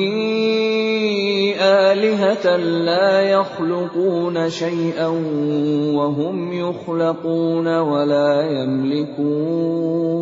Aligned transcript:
آلهة 1.60 2.56
لا 2.56 3.20
يخلقون 3.20 4.50
شيئا 4.50 5.08
وهم 5.92 6.52
يخلقون 6.52 7.78
ولا 7.78 8.42
يملكون 8.50 10.14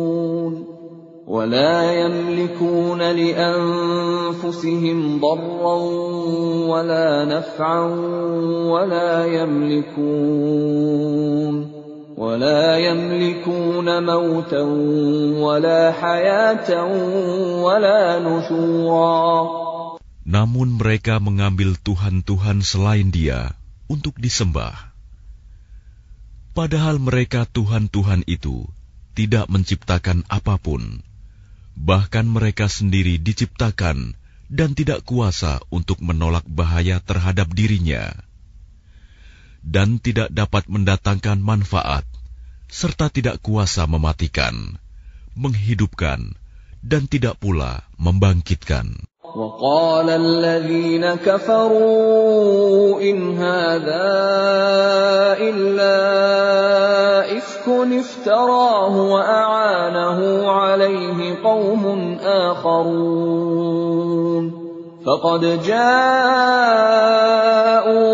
ولا 1.27 1.91
يملكون 1.91 3.01
لأنفسهم 3.11 4.59
ضرا 5.19 5.75
ولا 6.67 7.25
نفعا 7.25 7.81
ولا 8.67 9.25
يملكون 9.25 11.03
ولا 12.17 12.77
يملكون 12.77 13.87
موتا 14.05 14.63
ولا 15.41 15.81
حياة 15.91 16.69
ولا 17.65 18.19
نشورا 18.21 19.33
Namun 20.23 20.79
mereka 20.79 21.19
mengambil 21.19 21.75
Tuhan-Tuhan 21.75 22.63
selain 22.63 23.11
dia 23.11 23.59
untuk 23.91 24.15
disembah. 24.15 24.95
Padahal 26.55 26.95
mereka 26.95 27.43
Tuhan-Tuhan 27.43 28.23
itu 28.23 28.63
tidak 29.19 29.51
menciptakan 29.51 30.23
apapun. 30.31 31.03
Bahkan 31.75 32.25
mereka 32.29 32.71
sendiri 32.71 33.19
diciptakan 33.19 34.15
dan 34.47 34.77
tidak 34.77 35.03
kuasa 35.03 35.59
untuk 35.73 35.99
menolak 35.99 36.47
bahaya 36.47 37.03
terhadap 37.03 37.51
dirinya. 37.51 38.15
Dan 39.63 40.03
tidak 40.03 40.27
dapat 40.35 40.67
mendatangkan 40.67 41.39
manfaat, 41.39 42.03
serta 42.67 43.07
tidak 43.07 43.39
kuasa 43.39 43.87
mematikan, 43.87 44.75
menghidupkan, 45.39 46.35
dan 46.83 47.07
tidak 47.07 47.39
pula 47.39 47.87
membangkitkan. 47.95 49.07
وقال 49.33 50.09
الذين 50.09 51.15
كفروا 51.25 53.01
إن 53.01 53.37
هذا 53.37 54.13
إلا 55.41 55.97
إفك 57.37 57.65
افتراه 57.97 58.95
وأعانه 59.01 60.51
عليه 60.51 61.43
قوم 61.43 62.17
آخرون 62.21 63.83
فقد 65.05 65.63
جاءوا 65.65 66.03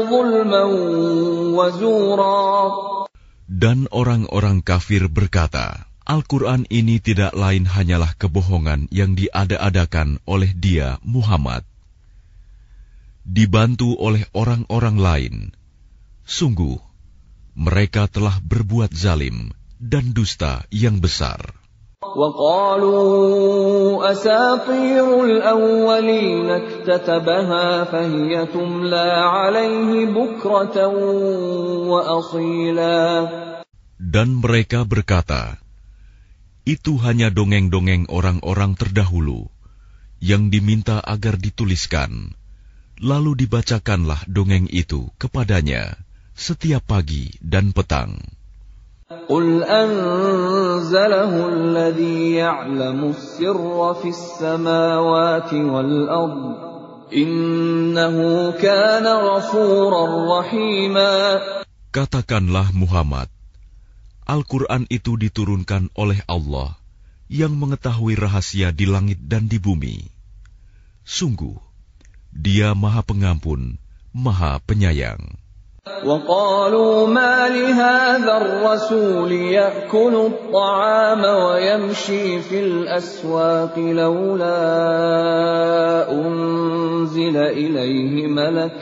ظلما 0.01 0.63
وزورا 0.63 1.32
dan 3.44 3.86
orang-orang 3.94 4.60
kafir 4.60 5.06
berkata, 5.06 5.86
Al-Quran 6.04 6.68
ini 6.68 7.00
tidak 7.00 7.32
lain 7.32 7.64
hanyalah 7.64 8.12
kebohongan 8.20 8.92
yang 8.92 9.16
diada-adakan 9.16 10.20
oleh 10.28 10.52
dia, 10.52 11.00
Muhammad. 11.00 11.64
Dibantu 13.24 13.96
oleh 13.96 14.28
orang-orang 14.36 14.96
lain. 15.00 15.34
Sungguh, 16.28 16.76
mereka 17.56 18.04
telah 18.04 18.36
berbuat 18.44 18.92
zalim 18.92 19.48
dan 19.80 20.12
dusta 20.12 20.68
yang 20.68 21.00
besar. 21.00 21.63
وقالوا 22.13 24.11
أساطير 24.11 25.25
الأولين 25.25 26.49
اكتتبها 26.49 27.83
فهي 27.83 28.45
تملى 28.45 29.09
عليه 29.35 29.91
بكرة 30.07 30.77
وأصيلا 31.91 33.03
Dan 33.99 34.39
mereka 34.39 34.87
berkata, 34.87 35.59
itu 36.63 36.95
hanya 37.03 37.27
dongeng-dongeng 37.29 38.07
orang-orang 38.07 38.79
terdahulu 38.79 39.51
yang 40.23 40.47
diminta 40.47 41.03
agar 41.03 41.35
dituliskan, 41.35 42.31
lalu 43.03 43.43
dibacakanlah 43.43 44.23
dongeng 44.23 44.71
itu 44.71 45.11
kepadanya 45.19 45.99
setiap 46.31 46.87
pagi 46.87 47.35
dan 47.43 47.75
petang. 47.75 48.23
قل 49.09 49.63
أنزله 49.63 51.33
الذي 51.49 52.33
يعلم 52.33 52.99
السر 53.09 53.93
في 54.01 54.09
السماوات 54.09 55.53
والأرض 55.53 56.45
إنه 57.13 58.17
كان 58.61 59.05
غفورا 59.05 60.03
رحيما 60.39 61.13
Katakanlah 61.89 62.69
Muhammad, 62.69 63.33
Al-Quran 64.29 64.85
itu 64.93 65.17
diturunkan 65.17 65.89
oleh 65.97 66.21
Allah 66.29 66.77
yang 67.33 67.57
mengetahui 67.57 68.13
rahasia 68.13 68.69
di 68.69 68.85
langit 68.85 69.17
dan 69.25 69.49
di 69.49 69.57
bumi. 69.57 70.05
Sungguh, 71.01 71.57
dia 72.29 72.77
maha 72.77 73.01
pengampun, 73.01 73.81
maha 74.13 74.61
penyayang. 74.61 75.33
وقالوا 76.05 77.07
ما 77.07 77.49
لهذا 77.49 78.33
الرسول 78.37 79.31
يأكل 79.31 80.15
الطعام 80.15 81.23
ويمشي 81.23 82.41
في 82.41 82.59
الأسواق 82.59 83.79
لولا 83.79 84.61
أنزل 86.11 87.37
إليه 87.37 88.27
ملك 88.27 88.77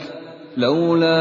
لولا 0.56 1.20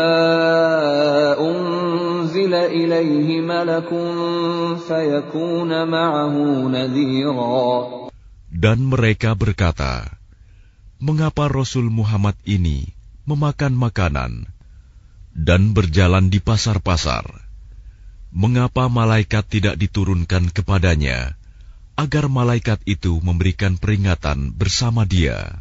أنزل 1.39 2.53
إليه 2.53 3.41
ملك 3.41 3.89
فيكون 4.87 5.71
معه 5.87 6.35
نذيرا 6.67 7.97
Dan 8.57 8.89
mereka 8.89 9.37
berkata, 9.37 10.17
Mengapa 10.97 11.45
Rasul 11.45 11.93
Muhammad 11.93 12.33
ini 12.41 12.89
memakan 13.29 13.77
makanan 13.77 14.49
dan 15.32 15.72
berjalan 15.72 16.28
di 16.28 16.38
pasar-pasar? 16.38 17.24
Mengapa 18.32 18.88
malaikat 18.88 19.44
tidak 19.44 19.76
diturunkan 19.76 20.48
kepadanya, 20.48 21.36
agar 21.96 22.32
malaikat 22.32 22.80
itu 22.88 23.20
memberikan 23.20 23.76
peringatan 23.76 24.56
bersama 24.56 25.04
dia? 25.04 25.60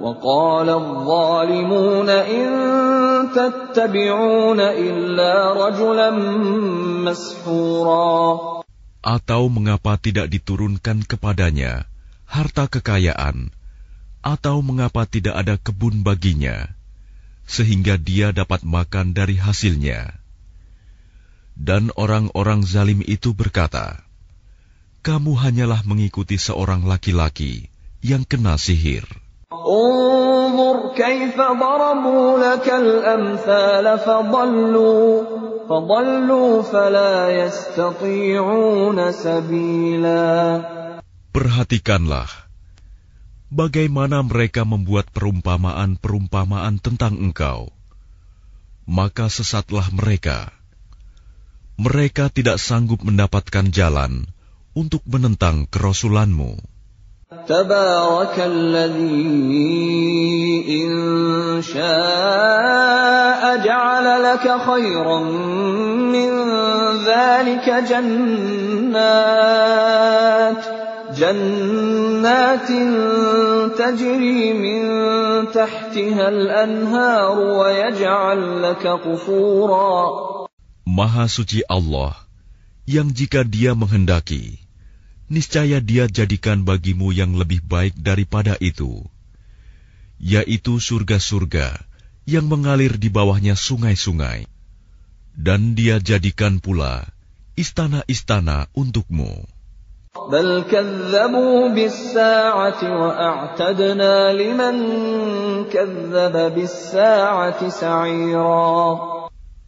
كنز 0.00 0.02
أو 0.02 0.12
تكون 0.12 0.56
له 0.56 0.66
جنة 0.66 0.66
يأكل 0.66 0.66
منها 0.66 0.66
وقال 0.66 0.68
الظالمون 0.68 2.10
إن 2.10 2.46
تتبعون 3.34 4.60
إلا 4.60 5.52
رجلا 5.52 6.10
مسحورا 7.04 8.56
Atau 9.06 9.46
mengapa 9.46 9.94
tidak 10.02 10.26
diturunkan 10.34 11.06
kepadanya 11.06 11.86
harta 12.26 12.66
kekayaan, 12.66 13.54
atau 14.26 14.58
mengapa 14.66 15.06
tidak 15.06 15.38
ada 15.38 15.54
kebun 15.62 16.02
baginya, 16.02 16.74
sehingga 17.46 17.94
dia 17.94 18.34
dapat 18.34 18.66
makan 18.66 19.14
dari 19.14 19.38
hasilnya? 19.38 20.10
Dan 21.54 21.94
orang-orang 21.94 22.66
zalim 22.66 23.00
itu 23.06 23.30
berkata, 23.30 24.02
"Kamu 25.06 25.38
hanyalah 25.38 25.86
mengikuti 25.86 26.34
seorang 26.34 26.82
laki-laki 26.82 27.70
yang 28.02 28.26
kena 28.26 28.58
sihir." 28.58 29.19
انظر 29.52 30.94
كيف 30.98 31.36
ضربوا 31.38 32.26
لك 32.38 32.66
الأمثال 32.66 33.98
فضلوا 33.98 35.22
فضلوا 35.70 36.62
فلا 36.62 37.30
يستطيعون 37.30 38.98
سبيلا 39.12 40.26
Perhatikanlah 41.36 42.26
bagaimana 43.52 44.24
mereka 44.24 44.64
membuat 44.64 45.12
perumpamaan-perumpamaan 45.12 46.80
tentang 46.80 47.14
engkau. 47.20 47.70
Maka 48.88 49.28
sesatlah 49.28 49.92
mereka. 49.92 50.48
Mereka 51.76 52.32
tidak 52.32 52.56
sanggup 52.56 53.04
mendapatkan 53.04 53.68
jalan 53.68 54.26
untuk 54.72 55.04
menentang 55.04 55.68
kerasulanmu. 55.68 56.69
تبارك 57.31 58.35
الذي 58.39 59.87
إن 60.83 60.91
شاء 61.63 63.41
جعل 63.63 64.23
لك 64.23 64.45
خيرا 64.67 65.19
من 66.11 66.31
ذلك 67.07 67.67
جنات 67.87 69.11
جنات 71.15 72.67
تجري 73.79 74.53
من 74.53 74.83
تحتها 75.55 76.29
الأنهار 76.29 77.39
ويجعل 77.39 78.63
لك 78.63 78.87
قصورا 78.87 80.31
Maha 80.83 81.31
suci 81.31 81.63
Allah 81.71 82.11
yang 82.83 83.15
jika 83.15 83.47
dia 83.47 83.71
menghendaki 83.71 84.60
niscaya 85.31 85.79
Dia 85.79 86.11
jadikan 86.11 86.67
bagimu 86.67 87.15
yang 87.15 87.39
lebih 87.39 87.63
baik 87.63 87.95
daripada 87.95 88.59
itu, 88.59 88.99
yaitu 90.19 90.75
surga-surga 90.83 91.79
yang 92.27 92.51
mengalir 92.51 92.99
di 92.99 93.07
bawahnya 93.07 93.55
sungai-sungai, 93.55 94.43
dan 95.31 95.71
Dia 95.79 96.03
jadikan 96.03 96.59
pula 96.59 97.07
istana-istana 97.55 98.67
untukmu. 98.75 99.47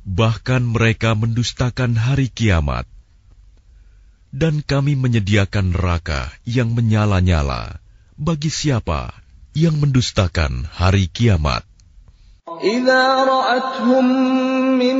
Bahkan 0.03 0.61
mereka 0.67 1.15
mendustakan 1.15 1.95
hari 1.95 2.27
kiamat 2.27 2.92
dan 4.34 4.60
kami 4.60 4.92
menyediakan 4.94 5.72
neraka 5.72 6.28
yang 6.44 6.76
menyala-nyala 6.76 7.80
bagi 8.18 8.52
siapa 8.52 9.14
yang 9.56 9.80
mendustakan 9.80 10.68
hari 10.68 11.08
kiamat. 11.08 11.64
إذا 12.48 13.04
رأتهم 13.28 14.06
من 14.80 14.98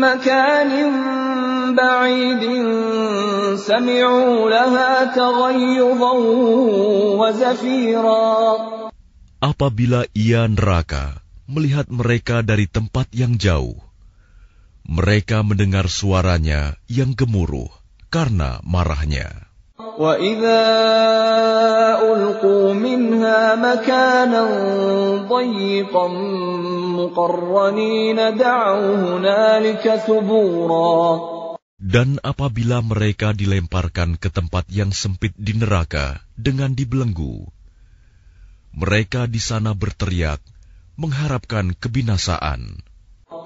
مكان 0.00 0.72
بعيد 1.76 2.42
سمعوا 3.60 4.50
لها 4.50 4.92
تغيظا 5.14 6.14
وزفيرا 7.20 8.26
Apabila 9.38 10.02
ia 10.18 10.50
neraka 10.50 11.22
melihat 11.46 11.86
mereka 11.86 12.42
dari 12.42 12.66
tempat 12.66 13.06
yang 13.14 13.38
jauh, 13.38 13.78
mereka 14.82 15.46
mendengar 15.46 15.86
suaranya 15.86 16.74
yang 16.90 17.14
gemuruh 17.14 17.70
karena 18.12 18.60
marahnya. 18.64 19.48
وإذا 19.78 20.62
ألقوا 22.02 22.74
منها 22.74 23.54
مكانا 23.54 24.42
ضيقا 25.30 26.06
مقرنين 26.98 28.18
دعوا 28.38 28.94
هنالك 28.96 29.84
ثبورا 30.06 30.98
Dan 31.78 32.18
apabila 32.26 32.82
mereka 32.82 33.30
dilemparkan 33.30 34.18
ke 34.18 34.34
tempat 34.34 34.66
yang 34.66 34.90
sempit 34.90 35.30
di 35.38 35.54
neraka 35.54 36.18
dengan 36.34 36.74
dibelenggu, 36.74 37.46
mereka 38.74 39.30
di 39.30 39.38
sana 39.38 39.78
berteriak 39.78 40.42
mengharapkan 40.98 41.78
kebinasaan. 41.78 42.82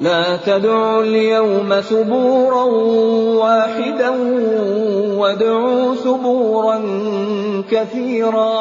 لا 0.00 0.36
تدعوا 0.36 1.02
اليوم 1.04 1.80
ثبورا 1.80 2.64
واحدا 3.42 4.10
وادعوا 5.18 5.94
ثبورا 5.94 6.78
كثيرا 7.70 8.56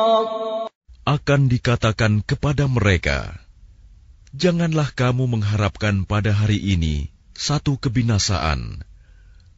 Akan 1.01 1.49
dikatakan 1.49 2.21
kepada 2.21 2.69
mereka, 2.69 3.33
Janganlah 4.37 4.93
kamu 4.93 5.27
mengharapkan 5.27 6.05
pada 6.05 6.29
hari 6.31 6.61
ini 6.61 7.09
satu 7.33 7.75
kebinasaan, 7.81 8.85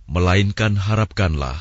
melainkan 0.07 0.80
harapkanlah 0.80 1.59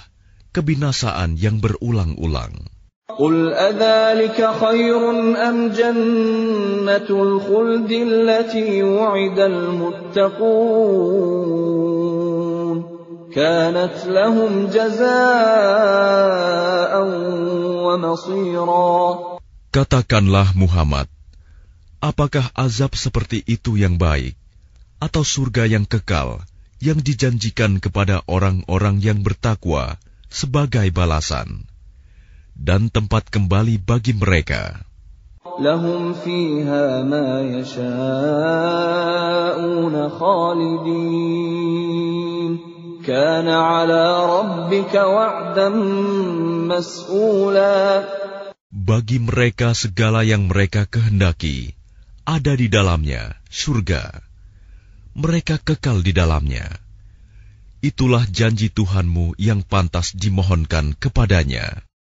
kebinasaan 0.54 1.34
yang 1.36 1.58
berulang-ulang. 1.58 2.72
قل 3.18 3.52
أذلك 3.52 4.50
خير 4.60 5.10
أم 5.48 5.68
جنة 5.68 7.08
الخلد 7.10 7.92
التي 7.92 8.82
وعد 8.82 9.38
المتقون 9.38 10.62
كانت 13.32 13.96
لهم 14.06 14.66
جزاء 14.66 15.12
ومصيرا 17.84 18.92
Katakanlah 19.72 20.52
Muhammad, 20.52 21.08
apakah 22.04 22.44
azab 22.52 22.92
seperti 22.92 23.40
itu 23.48 23.80
yang 23.80 23.96
baik, 23.96 24.36
atau 25.00 25.24
surga 25.24 25.64
yang 25.64 25.88
kekal 25.88 26.44
yang 26.76 27.00
dijanjikan 27.00 27.80
kepada 27.80 28.20
orang-orang 28.28 29.00
yang 29.00 29.24
bertakwa 29.24 29.96
sebagai 30.28 30.92
balasan, 30.92 31.64
dan 32.56 32.88
tempat 32.92 33.28
kembali 33.28 33.80
bagi 33.82 34.12
mereka? 34.16 34.82
لهم 35.60 36.12
فيها 36.12 37.02
ما 37.02 37.42
يشاءون 37.42 37.84
خالدين 40.08 41.72
كان 43.06 43.48
على 43.48 44.26
ربك 44.38 44.94
وعدا 44.94 45.68
مسئولا 46.70 48.04
Bagi 48.72 49.20
mereka 49.20 49.76
segala 49.76 50.24
yang 50.24 50.48
mereka 50.48 50.88
kehendaki 50.88 51.76
ada 52.24 52.56
di 52.56 52.72
dalamnya 52.72 53.36
surga. 53.52 54.24
Mereka 55.12 55.60
kekal 55.60 56.00
di 56.00 56.16
dalamnya. 56.16 56.72
Itulah 57.84 58.24
janji 58.24 58.72
Tuhanmu 58.72 59.36
yang 59.36 59.60
pantas 59.60 60.16
dimohonkan 60.16 60.96
kepadanya. 60.96 61.84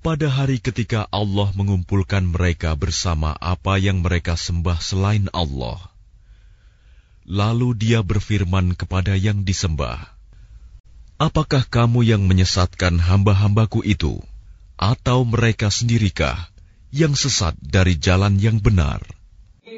pada 0.00 0.32
hari 0.32 0.56
ketika 0.56 1.04
Allah 1.12 1.52
mengumpulkan 1.52 2.24
mereka 2.24 2.72
bersama 2.72 3.36
apa 3.36 3.76
yang 3.76 4.00
mereka 4.00 4.32
sembah 4.32 4.80
selain 4.80 5.28
Allah. 5.36 5.76
Lalu 7.28 7.76
dia 7.76 8.00
berfirman 8.00 8.72
kepada 8.72 9.12
yang 9.14 9.44
disembah, 9.44 10.08
Apakah 11.20 11.68
kamu 11.68 12.00
yang 12.00 12.24
menyesatkan 12.24 12.96
hamba-hambaku 12.96 13.84
itu? 13.84 14.24
Atau 14.80 15.28
mereka 15.28 15.68
sendirikah 15.68 16.48
yang 16.88 17.12
sesat 17.12 17.52
dari 17.60 18.00
jalan 18.00 18.40
yang 18.40 18.56
benar? 18.56 19.04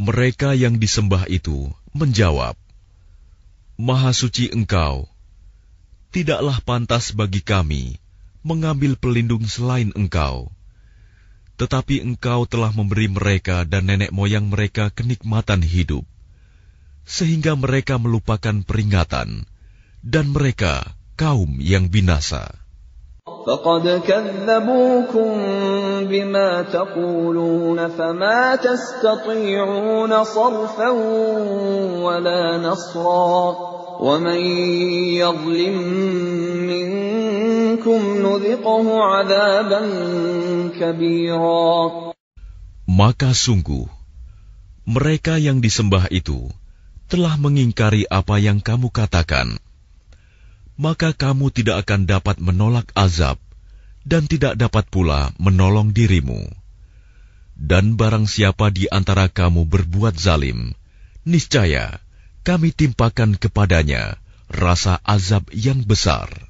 Mereka 0.00 0.56
yang 0.56 0.80
disembah 0.80 1.28
itu 1.28 1.68
menjawab, 1.92 2.56
Maha 3.76 4.16
suci 4.16 4.48
engkau, 4.48 5.04
tidaklah 6.08 6.56
pantas 6.64 7.12
bagi 7.12 7.44
kami 7.44 8.00
mengambil 8.40 8.96
pelindung 8.96 9.44
selain 9.44 9.92
engkau. 9.92 10.48
Tetapi 11.60 12.00
engkau 12.00 12.48
telah 12.48 12.72
memberi 12.72 13.12
mereka 13.12 13.68
dan 13.68 13.92
nenek 13.92 14.08
moyang 14.08 14.48
mereka 14.48 14.88
kenikmatan 14.88 15.60
hidup 15.60 16.08
sehingga 17.10 17.58
mereka 17.58 17.98
melupakan 17.98 18.62
peringatan, 18.62 19.44
dan 20.00 20.26
mereka 20.30 20.94
kaum 21.18 21.58
yang 21.58 21.90
binasa. 21.90 22.54
فقد 23.45 24.01
كذبوكم 24.05 25.29
بما 26.09 26.61
تقولون 26.61 27.87
فما 27.87 28.55
تستطيعون 28.55 30.23
صرفا 30.23 30.89
ولا 32.05 32.57
نصرا 32.57 33.55
ومن 34.01 34.41
يظلم 35.21 35.77
منكم 36.69 38.01
نذقه 38.17 38.85
عذابا 39.01 39.81
كبيرا 40.79 42.05
Maka 42.85 43.33
sungguh, 43.33 43.89
mereka 44.85 45.41
yang 45.41 45.57
disembah 45.57 46.05
itu 46.13 46.53
telah 47.09 47.33
mengingkari 47.41 48.05
apa 48.05 48.37
yang 48.37 48.61
kamu 48.61 48.93
katakan, 48.93 49.57
maka 50.80 51.12
kamu 51.12 51.52
tidak 51.52 51.84
akan 51.84 52.08
dapat 52.08 52.40
menolak 52.40 52.88
azab 52.96 53.36
dan 54.08 54.24
tidak 54.24 54.56
dapat 54.56 54.88
pula 54.88 55.28
menolong 55.36 55.92
dirimu. 55.92 56.48
Dan 57.52 58.00
barang 58.00 58.24
siapa 58.24 58.72
di 58.72 58.88
antara 58.88 59.28
kamu 59.28 59.68
berbuat 59.68 60.16
zalim, 60.16 60.72
niscaya 61.28 62.00
kami 62.40 62.72
timpakan 62.72 63.36
kepadanya 63.36 64.16
rasa 64.48 64.96
azab 65.04 65.52
yang 65.52 65.84
besar. 65.84 66.49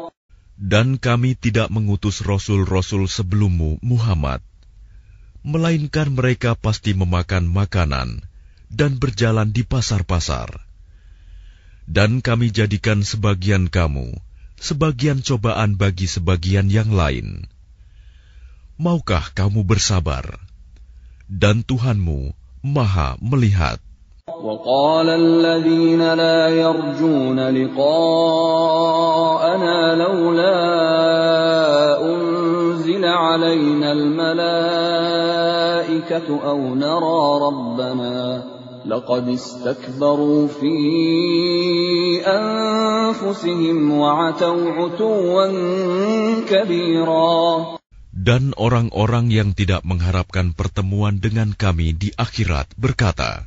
Dan 0.60 0.96
kami 0.96 1.36
tidak 1.36 1.68
mengutus 1.68 2.24
rasul-rasul 2.24 3.12
sebelummu, 3.12 3.76
Muhammad, 3.84 4.40
melainkan 5.44 6.16
mereka 6.16 6.56
pasti 6.56 6.96
memakan 6.96 7.44
makanan 7.44 8.24
dan 8.72 8.96
berjalan 8.96 9.52
di 9.52 9.62
pasar-pasar. 9.68 10.64
Dan 11.86 12.24
kami 12.24 12.50
jadikan 12.50 13.04
sebagian 13.04 13.68
kamu 13.68 14.16
sebagian 14.56 15.20
cobaan 15.20 15.76
bagi 15.76 16.08
sebagian 16.08 16.72
yang 16.72 16.90
lain. 16.90 17.46
Maukah 18.80 19.32
kamu 19.32 19.64
bersabar? 19.64 20.40
Dan 21.28 21.64
Tuhanmu 21.64 22.32
Maha 22.66 23.16
melihat. 23.22 23.78
وقال 24.26 25.06
الذين 25.06 26.02
لا 26.02 26.50
يرجون 26.50 27.38
لقاءنا 29.50 29.98
لولا 29.98 30.54
أنزل 31.98 33.04
علينا 33.04 33.92
الملائكة 33.92 34.28
أو 36.30 36.74
نرى 36.74 37.40
ربنا 37.46 38.44
لقد 38.86 39.28
استكبروا 39.28 40.46
في 40.46 40.76
أنفسهم 42.22 43.90
وعتوا 43.90 44.70
عتوا 44.70 45.46
كبيرا 46.46 47.66
Dan 48.16 48.58
orang-orang 48.58 49.30
yang 49.30 49.54
tidak 49.54 49.86
mengharapkan 49.86 50.50
pertemuan 50.54 51.18
dengan 51.22 51.54
kami 51.54 51.94
di 51.94 52.10
akhirat 52.16 52.74
berkata, 52.74 53.46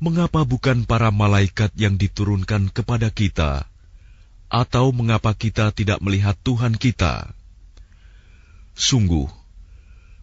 mengapa 0.00 0.48
bukan 0.48 0.88
para 0.88 1.12
malaikat 1.12 1.74
yang 1.76 2.00
diturunkan 2.00 2.72
kepada 2.72 3.12
kita, 3.12 3.68
atau 4.52 4.92
mengapa 4.92 5.32
kita 5.32 5.72
tidak 5.72 5.98
melihat 6.04 6.36
Tuhan 6.44 6.76
kita? 6.76 7.32
Sungguh, 8.72 9.28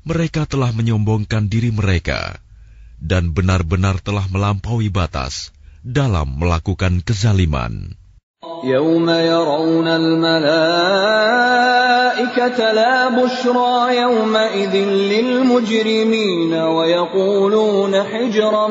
mereka 0.05 0.49
telah 0.49 0.73
menyombongkan 0.73 1.49
diri 1.49 1.69
mereka 1.69 2.41
dan 2.99 3.31
benar-benar 3.31 4.01
telah 4.03 4.27
melampaui 4.27 4.89
batas 4.91 5.53
dalam 5.85 6.35
melakukan 6.37 6.99
kezaliman. 7.05 7.99
يوم 8.63 9.09
يرون 9.09 9.87
الملائكة 9.87 10.31
لا 12.71 13.09
بشرى 13.09 13.97
يومئذ 13.97 14.75
للمجرمين 14.85 16.53
ويقولون 16.53 18.03
حجرا 18.03 18.67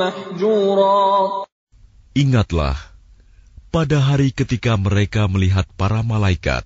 محجورا 0.00 1.44
Ingatlah, 2.14 2.87
pada 3.74 3.98
hari 3.98 4.30
ketika 4.30 4.78
mereka 4.78 5.26
melihat 5.26 5.66
para 5.74 6.06
malaikat, 6.06 6.62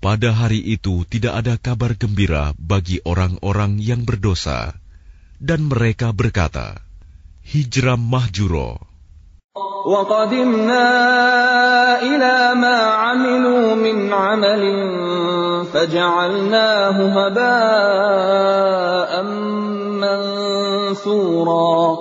pada 0.00 0.32
hari 0.32 0.58
itu 0.64 1.06
tidak 1.06 1.44
ada 1.44 1.54
kabar 1.60 1.94
gembira 1.94 2.56
bagi 2.56 2.98
orang-orang 3.04 3.78
yang 3.78 4.02
berdosa, 4.02 4.74
dan 5.38 5.68
mereka 5.68 6.10
berkata, 6.10 6.80
Hijram 7.44 8.00
mahjuro. 8.00 8.90
وقدمنا 9.80 10.86
إلى 12.02 12.54
ما 12.54 12.76
عملوا 12.80 13.74
من 13.74 14.12
عمل 14.12 14.62
فجعلناه 15.72 16.96
هباء 17.16 19.12
منثورا 20.04 21.98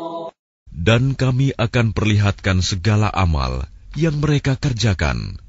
dan 0.84 1.16
kami 1.16 1.56
akan 1.56 1.96
perlihatkan 1.96 2.60
segala 2.60 3.08
amal 3.08 3.64
yang 3.96 4.20
mereka 4.20 4.60
kerjakan. 4.60 5.40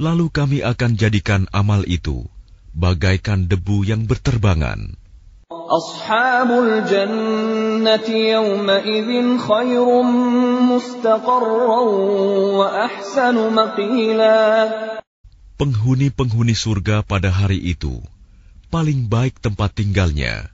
Lalu 0.00 0.32
kami 0.32 0.58
akan 0.64 0.96
jadikan 0.96 1.44
amal 1.52 1.84
itu 1.84 2.24
bagaikan 2.72 3.44
debu 3.44 3.84
yang 3.84 4.08
berterbangan. 4.08 4.96
Ashabul 5.52 6.88
jannati 6.88 8.32
yawma 8.32 8.80
idhin 8.82 9.36
mustaqarran 10.72 11.88
wa 12.56 12.88
ahsanu 12.88 13.52
maqila. 13.52 14.40
Penghuni-penghuni 15.60 16.56
surga 16.56 17.06
pada 17.06 17.30
hari 17.30 17.60
itu 17.62 18.00
paling 18.72 19.06
baik 19.06 19.38
tempat 19.38 19.76
tinggalnya 19.76 20.50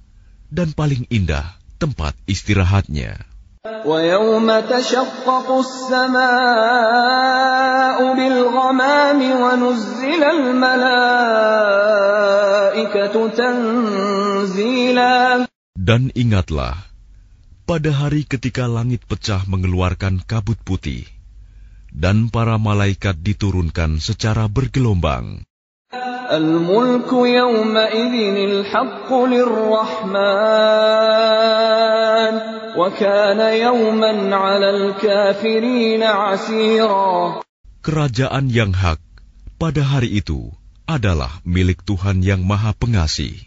dan 0.53 0.77
paling 0.77 1.09
indah 1.09 1.57
tempat 1.81 2.13
istirahatnya. 2.29 3.30
ويوم 3.66 4.60
تشقق 4.70 5.48
السماء 5.58 6.26
بالغمام 8.14 9.20
ونزل 9.42 10.24
الملائكة 10.24 11.56
تنزيلا 13.30 15.18
Dan 15.86 16.10
ingatlah, 16.18 16.82
pada 17.70 17.94
hari 17.94 18.26
ketika 18.26 18.66
langit 18.66 19.06
pecah 19.06 19.46
mengeluarkan 19.46 20.26
kabut 20.26 20.58
putih, 20.66 21.06
dan 21.94 22.34
para 22.34 22.58
malaikat 22.58 23.22
diturunkan 23.22 24.02
secara 24.02 24.50
bergelombang. 24.50 25.46
الملك 26.26 27.14
يومئذ 27.14 28.16
الحق 28.50 29.14
للرحمن 29.14 30.26
وكان 31.96 31.99
يوما 33.40 34.36
على 34.36 34.70
الكافرين 34.70 36.04
عسيرا 36.04 37.42
Kerajaan 37.86 38.50
yang 38.50 38.74
hak 38.74 38.98
pada 39.62 39.86
hari 39.86 40.18
itu 40.18 40.50
adalah 40.90 41.30
milik 41.46 41.86
Tuhan 41.86 42.26
yang 42.26 42.42
Maha 42.42 42.74
Pengasih. 42.74 43.38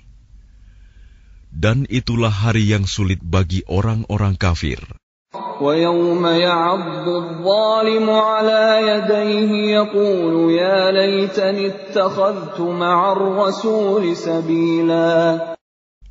Dan 1.50 1.90
itulah 1.90 2.30
hari 2.30 2.70
yang 2.70 2.86
sulit 2.86 3.18
bagi 3.18 3.66
orang-orang 3.66 4.38
kafir. 4.38 4.78
ويوم 5.60 6.26
يعض 6.26 7.08
الظالم 7.08 8.10
على 8.10 8.64
يديه 8.88 9.50
يقول 9.76 10.52
يا 10.52 10.90
ليتني 10.90 11.66
اتخذت 11.66 12.60
مع 12.60 13.12
الرسول 13.12 14.16
سبيلا 14.16 15.38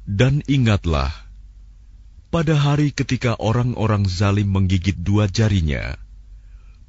Dan 0.07 0.39
ingatlah, 0.47 1.20
pada 2.32 2.56
hari 2.56 2.96
ketika 2.96 3.36
orang-orang 3.36 4.08
zalim 4.08 4.48
menggigit 4.48 4.96
dua 4.96 5.28
jarinya, 5.28 6.00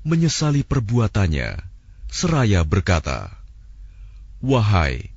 menyesali 0.08 0.64
perbuatannya, 0.64 1.60
seraya 2.08 2.64
berkata, 2.64 3.28
"Wahai, 4.40 5.12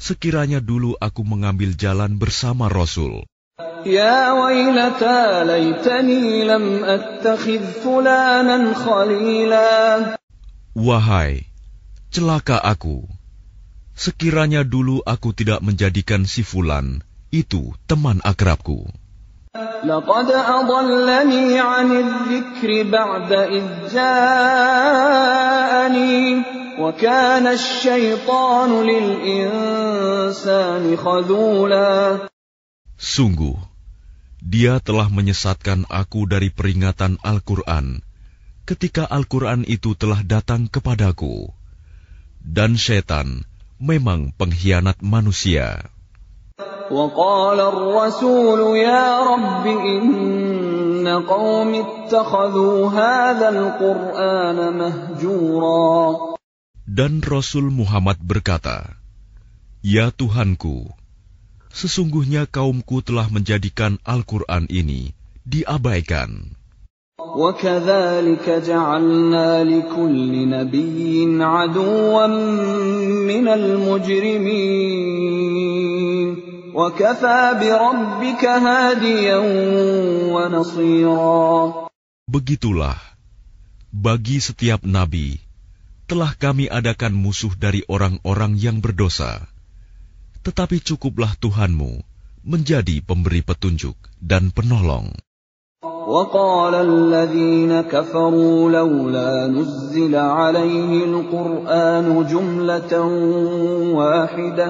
sekiranya 0.00 0.64
dulu 0.64 0.96
aku 0.96 1.20
mengambil 1.28 1.76
jalan 1.76 2.16
bersama 2.16 2.72
Rasul." 2.72 3.28
Wahai, 10.76 11.32
celaka 12.08 12.58
aku. 12.64 13.04
Sekiranya 13.96 14.64
dulu 14.64 15.04
aku 15.04 15.32
tidak 15.36 15.60
menjadikan 15.60 16.28
si 16.28 16.44
Fulan 16.44 17.00
itu 17.32 17.72
teman 17.88 18.20
akrabku. 18.24 18.88
لقد 19.85 20.31
أضلني 20.31 21.59
عن 21.59 21.91
الذكر 21.91 22.83
بعد 22.89 23.31
إذ 23.31 23.65
جاءني 23.93 25.21
وكان 26.79 27.47
الشيطان 27.47 28.83
للإنسان 28.83 30.97
خذولا 30.97 32.17
Sungguh, 33.01 33.57
dia 34.45 34.77
telah 34.77 35.09
menyesatkan 35.09 35.89
aku 35.89 36.29
dari 36.29 36.53
peringatan 36.53 37.17
Al-Quran 37.25 38.05
ketika 38.71 39.09
Al-Quran 39.09 39.65
itu 39.65 39.97
telah 39.97 40.21
datang 40.23 40.69
kepadaku. 40.69 41.49
Dan 42.41 42.77
setan 42.77 43.45
memang 43.77 44.33
pengkhianat 44.33 45.01
manusia. 45.01 45.91
وقال 46.91 47.59
الرسول 47.59 48.77
يا 48.77 49.19
رب 49.23 49.65
إن 49.67 51.07
قوم 51.07 51.71
اتخذوا 51.75 52.89
هذا 52.91 53.47
القرآن 53.49 54.57
مهجورا 54.77 56.31
Dan 56.91 57.23
Rasul 57.23 57.71
Muhammad 57.71 58.19
berkata, 58.19 58.99
Ya 59.79 60.11
Tuhanku, 60.11 60.91
sesungguhnya 61.71 62.43
kaumku 62.51 62.99
telah 62.99 63.31
menjadikan 63.31 63.95
Al-Quran 64.03 64.67
ini 64.67 65.15
diabaikan. 65.47 66.59
وكذلك 67.31 68.49
جعلنا 68.49 69.63
لكل 69.63 70.49
نبي 70.49 71.43
عدوا 71.43 72.27
من 73.23 73.47
المجرمين 73.47 75.31
وكفى 76.75 77.41
بربك 77.59 78.43
هاديا 78.45 79.39
ونصيرا 80.35 81.43
Begitulah, 82.31 82.95
bagi 83.91 84.39
setiap 84.39 84.87
nabi, 84.87 85.43
telah 86.07 86.31
kami 86.31 86.71
adakan 86.71 87.11
musuh 87.11 87.51
dari 87.59 87.83
orang-orang 87.91 88.55
yang 88.55 88.79
berdosa. 88.79 89.43
Tetapi 90.39 90.79
cukuplah 90.79 91.35
Tuhanmu 91.35 91.99
menjadi 92.47 93.03
pemberi 93.03 93.43
petunjuk 93.43 93.99
dan 94.23 94.55
penolong. 94.55 95.11
وقال 96.01 96.73
الذين 96.75 97.81
كفروا 97.81 98.71
لولا 98.71 99.47
نزل 99.47 100.15
عليه 100.15 101.05
القرآن 101.05 102.07
جملة 102.25 102.93
واحدة 103.97 104.69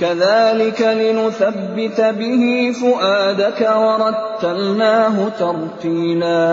كذلك 0.00 0.80
لنثبت 0.80 1.98
به 2.00 2.44
فؤادك 2.72 3.60
ورتلناه 3.60 5.16
ترتيلا 5.28 6.48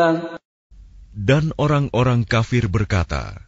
Dan 1.17 1.49
orang-orang 1.57 2.29
kafir 2.29 2.69
berkata, 2.69 3.41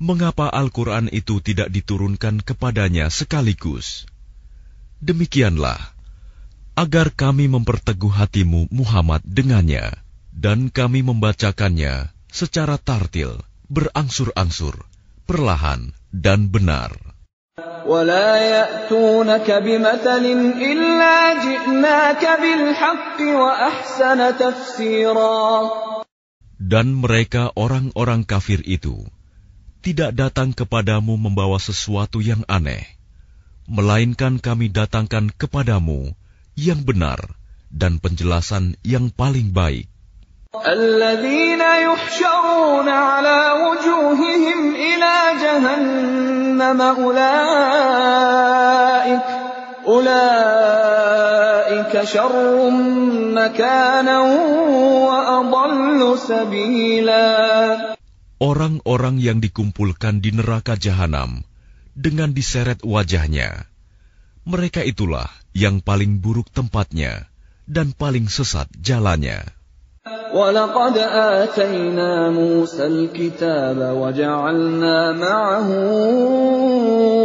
Mengapa 0.00 0.48
Al-Quran 0.48 1.12
itu 1.12 1.44
tidak 1.44 1.68
diturunkan 1.68 2.40
kepadanya 2.40 3.12
sekaligus? 3.12 4.08
Demikianlah, 5.04 5.76
agar 6.72 7.12
kami 7.12 7.52
memperteguh 7.52 8.08
hatimu 8.08 8.72
Muhammad 8.72 9.20
dengannya, 9.28 9.92
dan 10.32 10.72
kami 10.72 11.04
membacakannya 11.04 12.08
secara 12.32 12.80
tartil, 12.80 13.44
berangsur-angsur, 13.68 14.80
perlahan, 15.28 15.92
dan 16.08 16.48
benar. 16.48 16.96
ولا 17.86 18.36
يأتونك 18.36 19.48
بمثل 19.50 20.24
إلا 20.70 21.16
جئناك 21.44 22.22
بالحق 22.42 23.18
وأحسن 23.20 24.20
تفسيرا 24.36 25.36
Dan 26.60 27.00
mereka 27.00 27.50
orang-orang 27.56 28.28
kafir 28.28 28.60
itu 28.68 29.08
tidak 29.80 30.12
datang 30.12 30.52
kepadamu 30.52 31.16
membawa 31.16 31.56
sesuatu 31.56 32.20
yang 32.20 32.44
aneh, 32.52 32.84
melainkan 33.64 34.36
kami 34.36 34.68
datangkan 34.68 35.32
kepadamu 35.32 36.12
yang 36.52 36.84
benar 36.84 37.16
dan 37.72 37.96
penjelasan 37.96 38.76
yang 38.84 39.08
paling 39.08 39.56
baik. 39.56 39.88
الذين 40.50 41.62
يحشرون 41.62 42.88
على 42.88 43.38
وجوههم 43.62 44.60
إلى 44.74 45.14
جهنم 45.38 46.33
Orang-orang 58.35 59.15
yang 59.23 59.39
dikumpulkan 59.39 60.19
di 60.19 60.35
neraka 60.35 60.75
jahanam 60.75 61.47
dengan 61.95 62.35
diseret 62.35 62.83
wajahnya. 62.83 63.71
Mereka 64.43 64.83
itulah 64.83 65.31
yang 65.55 65.79
paling 65.79 66.19
buruk 66.19 66.51
tempatnya 66.51 67.31
dan 67.65 67.95
paling 67.95 68.27
sesat 68.27 68.67
jalannya. 68.75 69.54
ولقد 70.34 70.96
آتينا 70.98 72.30
موسى 72.30 72.86
الكتاب 72.86 73.78
وجعلنا 73.96 75.12
معه 75.12 75.68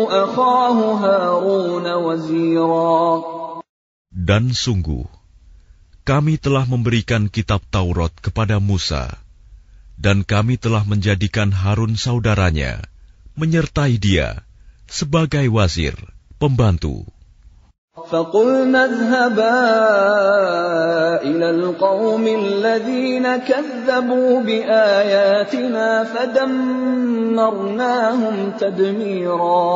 أخاه 0.10 0.78
هارون 0.94 1.88
وزيرا 1.94 3.26
Dan 4.26 4.58
sungguh, 4.58 5.06
kami 6.02 6.42
telah 6.42 6.66
memberikan 6.66 7.30
kitab 7.30 7.62
Taurat 7.70 8.10
kepada 8.18 8.58
Musa, 8.58 9.22
dan 10.02 10.26
kami 10.26 10.58
telah 10.58 10.82
menjadikan 10.82 11.54
Harun 11.54 11.94
saudaranya, 11.94 12.82
menyertai 13.38 14.02
dia 14.02 14.42
sebagai 14.90 15.46
wazir, 15.54 15.94
pembantu. 16.42 17.06
فقلنا 18.00 18.86
اذهبا 18.86 19.60
إلى 21.24 21.48
القوم 21.50 22.28
الذين 22.28 23.38
كذبوا 23.38 24.44
بآياتنا 24.44 25.88
فدمرناهم 26.12 27.56
تدميرا 28.60 29.76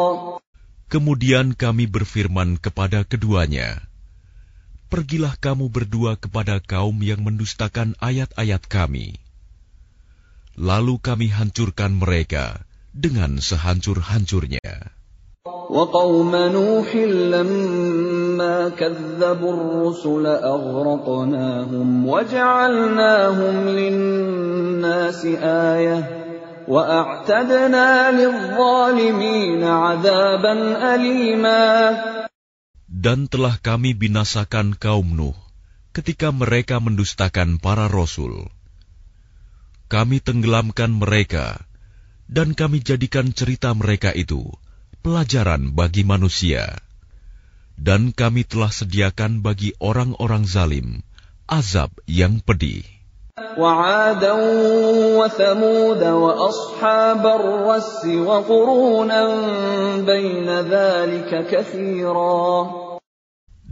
Kemudian 0.90 1.54
kami 1.54 1.86
berfirman 1.86 2.58
kepada 2.58 3.06
keduanya, 3.06 3.86
Pergilah 4.90 5.38
kamu 5.38 5.70
berdua 5.70 6.18
kepada 6.18 6.58
kaum 6.58 6.98
yang 7.06 7.22
mendustakan 7.22 7.94
ayat-ayat 8.02 8.66
kami. 8.66 9.22
Lalu 10.58 10.98
kami 10.98 11.30
hancurkan 11.30 11.94
mereka 11.94 12.66
dengan 12.90 13.38
sehancur-hancurnya. 13.38 14.98
وقوم 15.64 16.36
نوح 16.36 16.96
لما 17.32 18.70
كذبوا 18.70 19.54
الرسل 19.54 20.26
أغرقناهم 20.28 21.88
وجعلناهم 22.08 23.56
للناس 23.70 25.22
آية 25.76 26.00
وأعتدنا 26.68 27.90
للظالمين 28.12 29.64
عذابا 29.64 30.54
أليما 30.96 31.66
Dan 32.90 33.32
telah 33.32 33.56
kami 33.64 33.96
binasakan 33.96 34.76
kaum 34.76 35.16
Nuh 35.16 35.38
ketika 35.96 36.36
mereka 36.36 36.84
mendustakan 36.84 37.64
para 37.64 37.88
rasul. 37.88 38.52
Kami 39.88 40.20
tenggelamkan 40.20 40.92
mereka, 40.92 41.64
dan 42.28 42.52
kami 42.60 42.84
jadikan 42.84 43.32
cerita 43.32 43.72
mereka 43.72 44.12
itu 44.12 44.52
pelajaran 45.04 45.72
bagi 45.74 46.04
manusia. 46.04 46.78
Dan 47.80 48.12
kami 48.12 48.44
telah 48.44 48.72
sediakan 48.72 49.40
bagi 49.40 49.72
orang-orang 49.80 50.44
zalim 50.44 51.00
azab 51.50 51.90
yang 52.06 52.40
pedih. 52.44 52.86
وعادا 53.40 54.36
وثمود 55.16 56.04
وأصحاب 56.04 57.24
الرس 57.26 58.02
وقرونا 58.06 59.24
بين 60.04 60.50
ذلك 60.68 61.32
كثيرا 61.48 62.46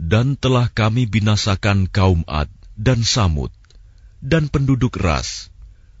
Dan 0.08 0.40
telah 0.40 0.72
kami 0.72 1.04
binasakan 1.04 1.84
kaum 1.92 2.24
Ad 2.24 2.48
dan 2.80 3.04
Samud 3.04 3.52
dan 4.24 4.48
penduduk 4.48 4.96
Ras, 4.96 5.52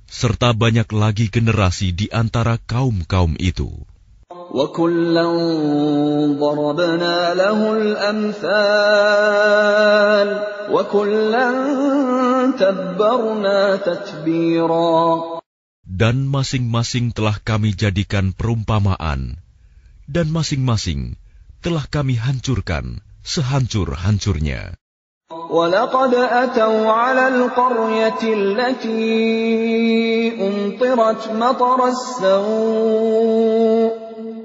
serta 0.08 0.56
banyak 0.56 0.88
lagi 0.96 1.28
generasi 1.28 1.92
di 1.92 2.08
antara 2.08 2.56
kaum-kaum 2.56 3.36
itu. 3.36 3.68
وكلا 4.52 5.24
ضربنا 6.36 7.34
له 7.34 7.60
الأمثال 7.80 8.48
وكلا 10.68 11.48
تبرنا 12.60 13.76
تتبيرا 13.76 15.00
Dan 15.88 16.28
masing-masing 16.28 17.16
telah 17.16 17.40
kami 17.40 17.72
jadikan 17.72 18.36
perumpamaan, 18.36 19.40
dan 20.04 20.28
masing-masing 20.28 21.16
telah 21.64 21.88
kami 21.88 22.20
hancurkan 22.20 23.00
sehancur-hancurnya. 23.24 24.76
ولقد 25.48 26.14
أتوا 26.14 26.92
على 26.92 27.28
القرية 27.28 28.20
التي 28.24 29.16
أمطرت 30.40 31.28
مطر 31.32 31.88
السوء 31.88 33.61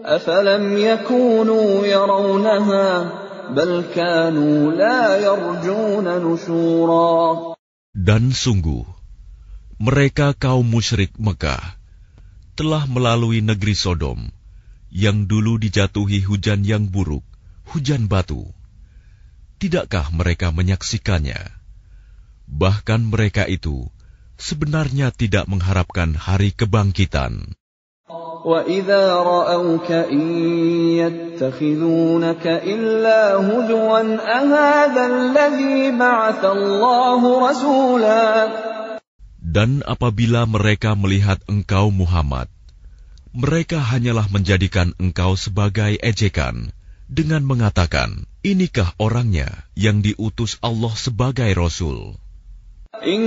أفلم 0.07 0.77
يكونوا 0.77 1.85
يرونها 1.85 2.87
بل 3.51 3.71
كانوا 3.95 4.71
لا 4.71 5.17
يرجون 5.19 6.07
نشورا 6.07 7.53
Dan 7.93 8.33
sungguh, 8.33 8.83
mereka 9.77 10.33
kaum 10.33 10.65
musyrik 10.65 11.13
Mekah 11.21 11.61
telah 12.57 12.89
melalui 12.89 13.45
negeri 13.45 13.77
Sodom 13.77 14.33
yang 14.89 15.25
dulu 15.25 15.57
dijatuhi 15.61 16.21
hujan 16.25 16.65
yang 16.65 16.89
buruk, 16.89 17.25
hujan 17.69 18.05
batu. 18.09 18.49
Tidakkah 19.57 20.09
mereka 20.13 20.49
menyaksikannya? 20.49 21.39
Bahkan 22.49 23.01
mereka 23.09 23.49
itu 23.49 23.89
sebenarnya 24.37 25.09
tidak 25.13 25.49
mengharapkan 25.49 26.13
hari 26.13 26.53
kebangkitan. 26.53 27.56
وإذا 28.43 29.03
رأوك 29.13 29.89
إن 29.91 30.23
يتخذونك 30.99 32.45
إلا 32.47 33.21
هزوا 33.39 34.01
أهذا 34.19 35.03
الذي 35.05 35.95
بعث 35.95 36.41
الله 36.45 37.21
رسولا 37.49 38.25
Dan 39.53 39.85
apabila 39.85 40.49
mereka 40.49 40.97
melihat 40.97 41.37
engkau 41.45 41.93
Muhammad, 41.93 42.49
mereka 43.37 43.77
hanyalah 43.77 44.25
menjadikan 44.33 44.97
engkau 44.97 45.37
sebagai 45.37 45.93
ejekan 46.01 46.73
dengan 47.05 47.45
mengatakan, 47.45 48.25
inikah 48.41 48.97
orangnya 48.97 49.69
yang 49.77 50.01
diutus 50.01 50.57
Allah 50.65 50.95
sebagai 50.97 51.53
Rasul. 51.53 52.17
إن 53.01 53.19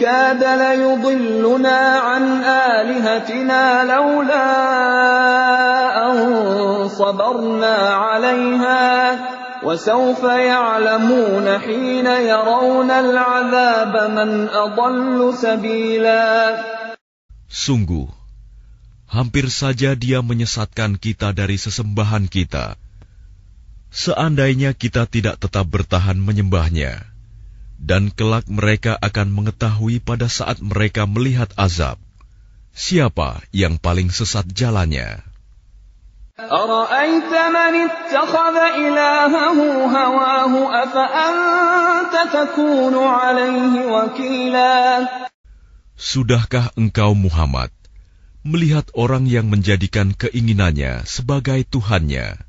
كاد 0.00 0.42
ليضلنا 0.44 1.80
عن 1.98 2.24
آلهتنا 2.44 3.84
لولا 3.84 4.50
أن 6.06 6.16
صبرنا 6.88 7.76
عليها 7.76 8.84
وسوف 9.64 10.22
يعلمون 10.24 11.46
حين 11.58 12.06
يرون 12.06 12.90
العذاب 12.90 13.94
من 14.10 14.30
أضل 14.48 15.34
سبيلا 15.34 16.26
Sungguh, 17.54 18.10
hampir 19.06 19.46
saja 19.46 19.94
dia 19.94 20.26
menyesatkan 20.26 20.98
kita 20.98 21.30
dari 21.30 21.54
sesembahan 21.54 22.26
kita. 22.26 22.74
Seandainya 23.94 24.74
kita 24.74 25.06
tidak 25.06 25.38
tetap 25.38 25.70
bertahan 25.70 26.18
menyembahnya, 26.18 27.07
dan 27.79 28.11
kelak 28.11 28.45
mereka 28.51 28.99
akan 28.99 29.31
mengetahui 29.31 30.03
pada 30.03 30.27
saat 30.27 30.59
mereka 30.59 31.07
melihat 31.07 31.47
azab 31.55 31.95
siapa 32.75 33.43
yang 33.51 33.75
paling 33.75 34.07
sesat 34.07 34.47
jalannya. 34.51 35.19
Sudahkah 45.99 46.71
engkau 46.79 47.11
Muhammad 47.11 47.75
melihat 48.47 48.87
orang 48.95 49.27
yang 49.27 49.51
menjadikan 49.51 50.15
keinginannya 50.15 51.03
sebagai 51.03 51.67
Tuhannya? 51.67 52.39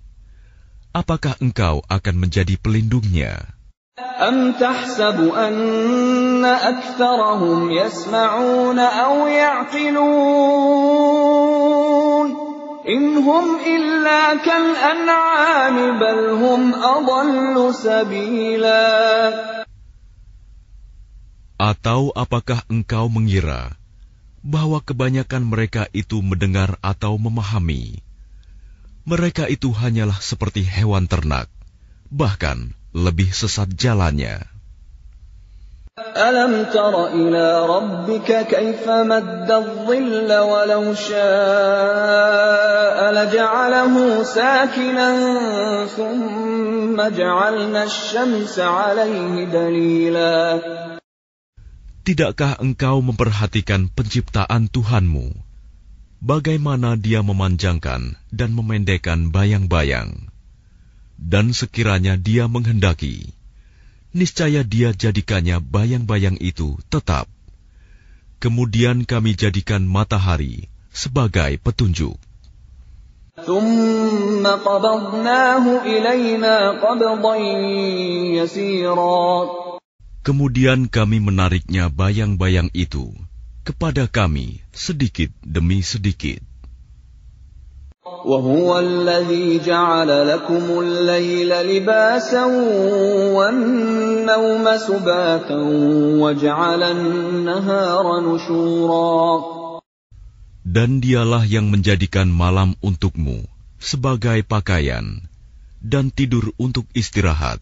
Apakah 0.95 1.35
engkau 1.43 1.83
akan 1.91 2.15
menjadi 2.15 2.55
pelindungnya? 2.63 3.59
أم 4.00 4.52
تحسب 4.60 5.32
أن 5.32 6.46
أكثرهم 6.46 7.72
يسمعون 7.72 8.80
أو 8.80 9.28
يعقلون 9.28 10.06
إن 12.84 13.04
هم 13.24 13.46
إلا 13.64 14.36
كالأنعام 14.36 16.00
بل 16.00 16.20
هم 16.36 16.62
أضل 16.76 17.56
سبيلا 17.76 18.84
Atau 21.56 22.12
apakah 22.12 22.68
engkau 22.68 23.08
mengira 23.08 23.80
bahwa 24.44 24.84
kebanyakan 24.84 25.48
mereka 25.48 25.88
itu 25.96 26.20
mendengar 26.20 26.76
atau 26.84 27.16
memahami? 27.16 28.04
Mereka 29.08 29.48
itu 29.48 29.72
hanyalah 29.72 30.20
seperti 30.20 30.68
hewan 30.68 31.08
ternak, 31.08 31.48
bahkan 32.12 32.76
lebih 32.95 33.31
sesat 33.31 33.71
jalannya. 33.75 34.47
Alam 36.01 36.65
tara 36.73 37.13
ila 37.13 37.67
rabbika 37.69 38.49
kaifa 38.49 39.05
madda 39.05 39.85
dhilla 39.85 40.49
walau 40.49 40.97
syaa 40.97 42.31
laja'alahu 43.13 44.25
sakinan 44.25 45.19
thumma 45.93 47.13
ja'alna 47.13 47.85
asy-syamsa 47.85 48.65
'alaihi 48.65 49.45
dalila 49.51 50.65
Tidakkah 52.01 52.57
engkau 52.65 53.05
memperhatikan 53.05 53.93
penciptaan 53.93 54.73
Tuhanmu? 54.73 55.37
Bagaimana 56.25 56.97
dia 56.97 57.21
memanjangkan 57.21 58.17
dan 58.33 58.51
memendekkan 58.57 59.29
bayang-bayang 59.29 60.30
dan 61.21 61.53
sekiranya 61.53 62.17
dia 62.17 62.49
menghendaki, 62.49 63.37
niscaya 64.17 64.65
dia 64.65 64.97
jadikannya 64.97 65.61
bayang-bayang 65.61 66.41
itu 66.41 66.81
tetap. 66.89 67.29
Kemudian 68.41 69.05
kami 69.05 69.37
jadikan 69.37 69.85
matahari 69.85 70.73
sebagai 70.89 71.61
petunjuk. 71.61 72.17
Kemudian 80.21 80.81
kami 80.89 81.19
menariknya 81.21 81.85
bayang-bayang 81.89 82.69
itu 82.73 83.13
kepada 83.65 84.05
kami 84.09 84.61
sedikit 84.73 85.31
demi 85.45 85.81
sedikit. 85.85 86.50
وهو 88.20 88.80
الذي 88.80 89.60
جعل 89.66 90.10
لكم 90.28 90.66
الليل 90.80 91.50
لباسا 91.50 92.46
والنوم 93.38 94.66
سباتا 94.78 95.60
وجعل 96.22 96.82
النهار 96.84 98.06
نشورا 98.22 99.26
Dan 100.66 101.02
dialah 101.02 101.46
yang 101.46 101.70
menjadikan 101.70 102.26
malam 102.30 102.74
untukmu 102.82 103.46
sebagai 103.78 104.42
pakaian 104.42 105.22
dan 105.82 106.10
tidur 106.10 106.54
untuk 106.58 106.90
istirahat. 106.98 107.62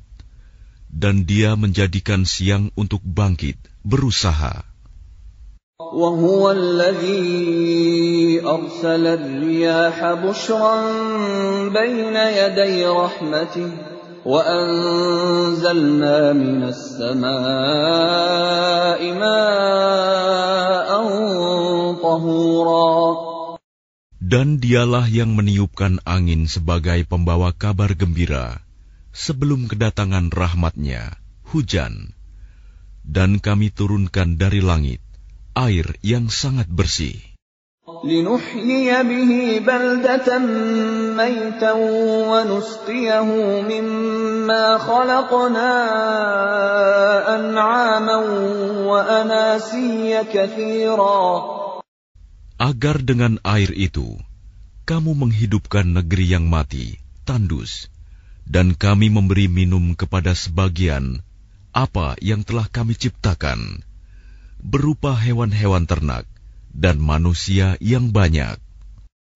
Dan 0.87 1.27
dia 1.27 1.59
menjadikan 1.59 2.23
siang 2.23 2.71
untuk 2.79 3.03
bangkit, 3.03 3.59
berusaha. 3.83 4.63
وهو 5.93 6.51
الذي 6.51 8.41
أرسل 8.45 9.07
الرياح 9.07 10.13
بشرا 10.13 10.75
بين 11.69 12.15
يدي 12.15 12.85
رحمته 12.85 13.71
وأنزلنا 14.25 16.17
من 16.33 16.63
السماء 16.63 17.31
ماء 19.13 20.89
طهورا 22.01 22.93
Dan 24.23 24.57
dialah 24.57 25.05
yang 25.05 25.37
meniupkan 25.37 26.01
angin 26.09 26.49
sebagai 26.49 27.05
pembawa 27.05 27.53
kabar 27.53 27.93
gembira 27.93 28.65
sebelum 29.13 29.69
kedatangan 29.69 30.33
rahmatnya, 30.33 31.21
hujan. 31.53 32.17
Dan 33.05 33.37
kami 33.37 33.69
turunkan 33.69 34.41
dari 34.41 34.63
langit 34.63 35.03
air 35.53 35.85
yang 36.01 36.27
sangat 36.27 36.67
bersih. 36.67 37.33
لنحيي 37.83 39.03
به 39.03 39.31
بلدة 39.59 40.27
ميتا 41.19 41.73
ونسقيه 42.31 43.27
مما 43.67 44.77
خلقنا 44.77 45.71
أنعاما 47.35 48.17
وأناسيا 48.87 50.23
كثيرا 50.23 51.23
Agar 52.63 53.03
dengan 53.03 53.43
air 53.43 53.75
itu, 53.75 54.15
kamu 54.87 55.19
menghidupkan 55.19 55.83
negeri 55.83 56.31
yang 56.31 56.47
mati, 56.47 56.95
tandus, 57.27 57.91
dan 58.47 58.71
kami 58.79 59.11
memberi 59.11 59.51
minum 59.51 59.91
kepada 59.99 60.31
sebagian 60.31 61.19
apa 61.75 62.15
yang 62.23 62.47
telah 62.47 62.71
kami 62.71 62.95
ciptakan, 62.95 63.83
berupa 64.63 65.13
hewan-hewan 65.17 65.85
ternak, 65.85 66.25
dan 66.73 66.97
manusia 66.97 67.77
yang 67.83 68.09
banyak. 68.09 68.57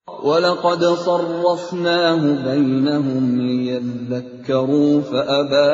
ولقد 0.08 0.82
صرفناه 1.06 2.22
بينهم 2.44 3.24
ليذكروا 3.42 4.94
فأبى 5.02 5.72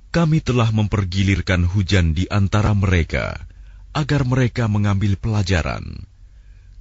kami 0.08 0.40
telah 0.40 0.72
mempergilirkan 0.72 1.68
hujan 1.68 2.16
di 2.16 2.24
antara 2.32 2.72
mereka 2.72 3.36
agar 3.92 4.24
mereka 4.24 4.72
mengambil 4.72 5.20
pelajaran. 5.20 6.08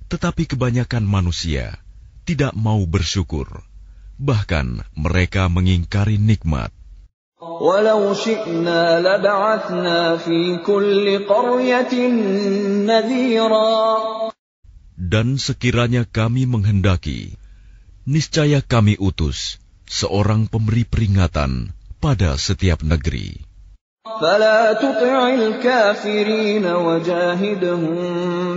Tetapi 0.07 0.47
kebanyakan 0.47 1.03
manusia 1.03 1.75
tidak 2.23 2.55
mau 2.55 2.79
bersyukur, 2.87 3.67
bahkan 4.21 4.85
mereka 4.93 5.49
mengingkari 5.49 6.21
nikmat. 6.21 6.69
ولو 7.41 8.13
شئنا 8.13 9.01
لبعثنا 9.01 10.17
في 10.17 10.61
كل 10.61 11.25
قرية 11.25 11.93
نذيرا 12.85 13.81
Dan 15.01 15.41
sekiranya 15.41 16.05
kami 16.05 16.45
menghendaki, 16.45 17.33
niscaya 18.05 18.61
kami 18.61 19.01
utus 19.01 19.57
seorang 19.89 20.45
pemberi 20.45 20.85
peringatan 20.85 21.73
pada 21.97 22.37
setiap 22.37 22.85
negeri. 22.85 23.41
فلا 24.21 24.73
تطع 24.73 25.33
الكافرين 25.33 26.65
وجاهدهم 26.65 27.95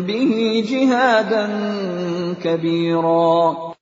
به 0.03 0.33
جهادا 0.69 1.45
كبيرا 2.45 3.75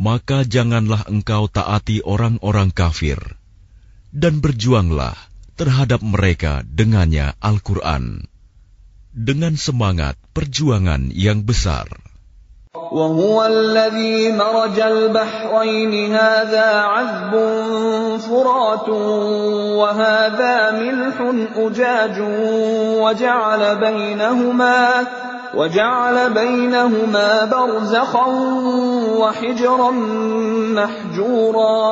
Maka 0.00 0.44
janganlah 0.44 1.08
engkau 1.08 1.48
taati 1.48 2.04
orang-orang 2.04 2.68
kafir, 2.68 3.16
dan 4.12 4.44
berjuanglah 4.44 5.16
terhadap 5.56 6.04
mereka 6.04 6.60
dengannya 6.68 7.32
Al-Quran, 7.40 8.28
dengan 9.16 9.56
semangat 9.56 10.20
perjuangan 10.36 11.08
yang 11.16 11.48
besar. 11.48 11.88
وهو 12.92 13.46
الذي 13.46 14.32
مرج 14.32 14.80
البحرين 14.80 16.12
هذا 16.12 16.68
عذب 16.80 17.32
فرات 18.20 18.88
وهذا 19.80 20.70
ملح 20.70 21.16
أجاج 21.56 22.16
وجعل 23.00 23.76
بينهما 23.76 25.06
وجعل 25.54 26.16
بينهما 26.34 27.30
برزخا 27.44 28.26
وحجرا 29.20 29.90
محجورا 30.76 31.90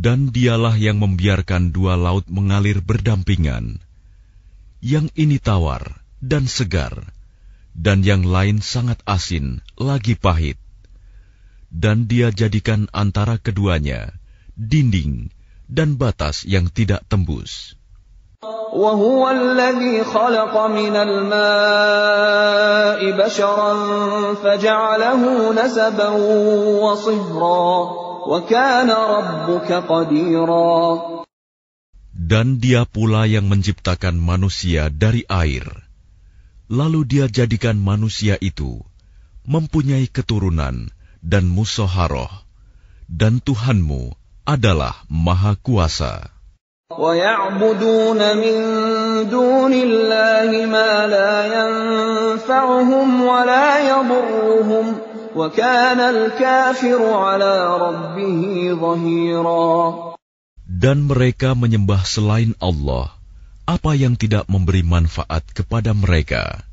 Dan 0.00 0.32
dialah 0.32 0.80
yang 0.80 0.96
membiarkan 0.96 1.76
dua 1.76 1.92
laut 1.92 2.24
mengalir 2.32 2.80
berdampingan. 2.80 3.84
Yang 4.80 5.12
ini 5.12 5.36
tawar 5.36 6.00
dan 6.24 6.48
segar, 6.48 7.12
dan 7.76 8.00
yang 8.00 8.24
lain 8.24 8.64
sangat 8.64 8.96
asin, 9.04 9.60
lagi 9.76 10.16
pahit. 10.16 10.56
Dan 11.68 12.08
dia 12.08 12.32
jadikan 12.32 12.88
antara 12.96 13.36
keduanya 13.36 14.16
dinding 14.56 15.28
dan 15.68 16.00
batas 16.00 16.48
yang 16.48 16.72
tidak 16.72 17.04
tembus. 17.06 17.76
وهو 18.72 19.30
الذي 19.30 20.04
خلق 20.04 20.66
من 20.66 20.96
الماء 20.96 21.40
بشرا 23.12 23.72
فجعله 24.34 25.52
نسبا 25.52 26.08
وصهرا 26.80 27.72
وكان 28.26 28.90
ربك 28.90 29.72
قديرا 29.72 31.10
Dan 32.30 32.62
dia 32.62 32.86
pula 32.86 33.26
yang 33.26 33.50
menciptakan 33.50 34.14
manusia 34.16 34.86
dari 34.86 35.26
air. 35.26 35.66
Lalu 36.70 37.02
dia 37.02 37.26
jadikan 37.26 37.74
manusia 37.74 38.38
itu 38.38 38.78
mempunyai 39.44 40.06
keturunan 40.06 40.88
dan 41.20 41.44
musoharoh. 41.50 42.30
Dan 43.10 43.42
Tuhanmu 43.42 44.14
adalah 44.46 44.94
Maha 45.10 45.58
Kuasa. 45.58 46.33
ويعبدون 46.90 48.20
من 48.36 48.56
دون 49.30 49.72
الله 49.72 50.50
ما 50.66 51.06
لا 51.06 51.34
ينفعهم 51.46 53.08
ولا 53.22 53.68
يضرهم 53.78 54.86
وكان 55.36 56.00
الكافر 56.00 57.00
على 57.14 57.54
ربه 57.78 58.42
ظهيرا 58.74 59.72
Dan 60.80 61.06
mereka 61.06 61.54
menyembah 61.54 62.02
selain 62.08 62.56
Allah 62.58 63.12
apa 63.68 63.92
yang 63.94 64.18
tidak 64.18 64.48
memberi 64.50 64.80
manfaat 64.82 65.44
kepada 65.52 65.92
mereka, 65.92 66.64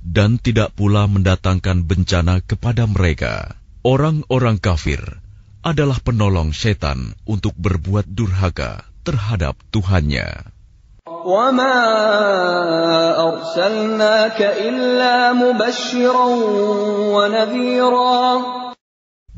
dan 0.00 0.40
tidak 0.42 0.72
pula 0.74 1.04
mendatangkan 1.06 1.84
bencana 1.84 2.40
kepada 2.42 2.88
mereka. 2.88 3.54
Orang-orang 3.86 4.58
kafir 4.58 4.98
adalah 5.62 6.00
penolong 6.02 6.50
setan 6.50 7.14
untuk 7.28 7.54
berbuat 7.54 8.08
durhaka 8.08 8.89
terhadap 9.06 9.56
Tuhannya. 9.70 10.56
وما 11.26 11.78
أرسلناك 13.18 14.38
إلا 14.42 15.34
مبشرا 15.34 16.28
ونذيرا 17.14 18.22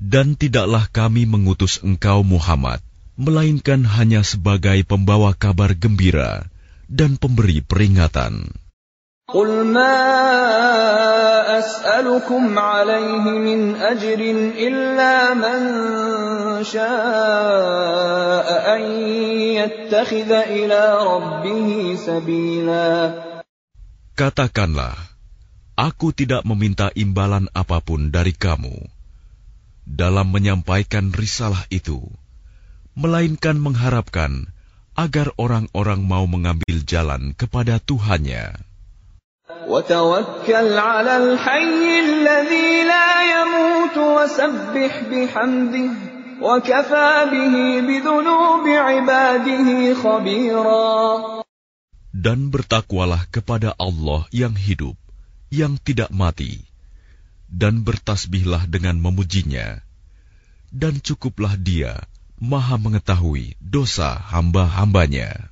Dan 0.09 0.41
tidaklah 0.41 0.88
kami 0.88 1.29
mengutus 1.29 1.85
engkau 1.85 2.25
Muhammad, 2.25 2.81
melainkan 3.21 3.85
hanya 3.85 4.25
sebagai 4.25 4.81
pembawa 4.88 5.37
kabar 5.37 5.77
gembira 5.77 6.49
dan 6.88 7.21
pemberi 7.21 7.61
peringatan. 7.61 8.62
قل 9.29 9.69
ما 9.69 10.01
أسألكم 11.61 12.59
عليه 12.59 13.25
من 13.29 13.77
أجر 13.77 14.21
إلا 14.57 15.37
من 15.37 15.61
شاء 16.64 18.49
أن 18.73 18.83
يتخذ 19.53 20.31
إلى 20.33 20.81
ربه 21.05 21.69
سبيلا 22.01 22.93
Katakanlah, 24.19 24.99
aku 25.79 26.11
tidak 26.11 26.43
meminta 26.43 26.91
imbalan 26.97 27.53
apapun 27.55 28.11
dari 28.11 28.33
kamu 28.35 28.75
dalam 29.85 30.33
menyampaikan 30.35 31.14
risalah 31.14 31.69
itu, 31.71 32.03
melainkan 32.99 33.61
mengharapkan 33.61 34.51
agar 34.99 35.31
orang-orang 35.38 36.03
mau 36.03 36.27
mengambil 36.27 36.83
jalan 36.83 37.31
kepada 37.38 37.79
Tuhannya. 37.79 38.69
وتوكل 39.69 40.73
على 40.79 41.14
الحي 41.17 41.85
الذي 42.01 42.71
لا 42.85 43.11
يموت 43.35 43.97
وسبح 43.97 44.93
بحمده 45.11 45.91
وكفى 46.41 47.12
به 47.33 47.55
بذنوب 47.88 48.64
عباده 48.69 49.69
خبيرا 49.95 51.38
Dan 52.19 52.51
bertakwalah 52.51 53.31
kepada 53.31 53.79
Allah 53.79 54.27
yang 54.35 54.57
hidup, 54.57 54.99
yang 55.55 55.79
tidak 55.79 56.11
mati, 56.11 56.67
dan 57.47 57.87
bertasbihlah 57.87 58.67
dengan 58.67 58.99
memujinya, 58.99 59.79
dan 60.75 60.99
cukuplah 60.99 61.55
dia 61.55 62.03
maha 62.43 62.75
mengetahui 62.75 63.55
dosa 63.62 64.19
hamba-hambanya. 64.19 65.52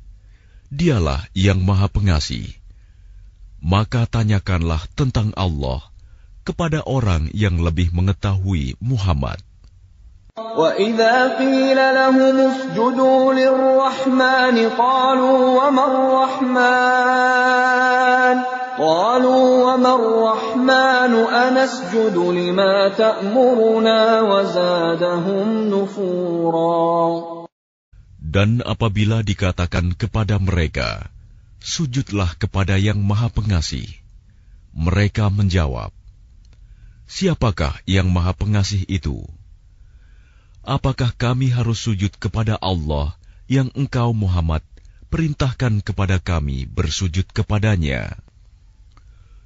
Dialah 0.70 1.30
yang 1.30 1.62
maha 1.62 1.86
pengasih. 1.86 2.50
Maka 3.62 4.06
tanyakanlah 4.10 4.82
tentang 4.98 5.30
Allah 5.38 5.82
kepada 6.46 6.82
orang 6.86 7.30
yang 7.34 7.58
lebih 7.62 7.90
mengetahui 7.94 8.78
Muhammad. 8.78 9.42
وَإِذَا 10.36 11.40
قِيلَ 11.40 11.76
لَهُمُ 11.76 12.36
اسْجُدُوا 12.52 13.34
لِلرَّحْمَنِ 13.34 14.56
قَالُوا 14.76 15.38
وَمَا 15.64 15.84
الرَّحْمَنُ 15.88 17.16
قَالُوا 18.78 19.46
وَمَا 19.64 19.92
الرَّحْمَنُ 19.94 21.12
أَنَسْجُدُ 21.24 22.16
لِمَا 22.16 22.88
تَأْمُرُنَا 22.88 24.20
وَزَادَهُمْ 24.20 25.68
نُفُورًا 25.72 27.29
dan 28.31 28.63
apabila 28.63 29.27
dikatakan 29.27 29.91
kepada 29.91 30.39
mereka, 30.39 31.11
Sujudlah 31.59 32.39
kepada 32.39 32.79
yang 32.79 33.03
maha 33.03 33.27
pengasih. 33.27 33.85
Mereka 34.71 35.27
menjawab, 35.27 35.91
Siapakah 37.11 37.83
yang 37.83 38.07
maha 38.07 38.31
pengasih 38.31 38.87
itu? 38.87 39.27
Apakah 40.63 41.11
kami 41.11 41.51
harus 41.51 41.83
sujud 41.83 42.15
kepada 42.15 42.55
Allah 42.55 43.19
yang 43.51 43.67
engkau 43.75 44.15
Muhammad 44.15 44.63
perintahkan 45.11 45.83
kepada 45.83 46.23
kami 46.23 46.63
bersujud 46.63 47.27
kepadanya? 47.35 48.15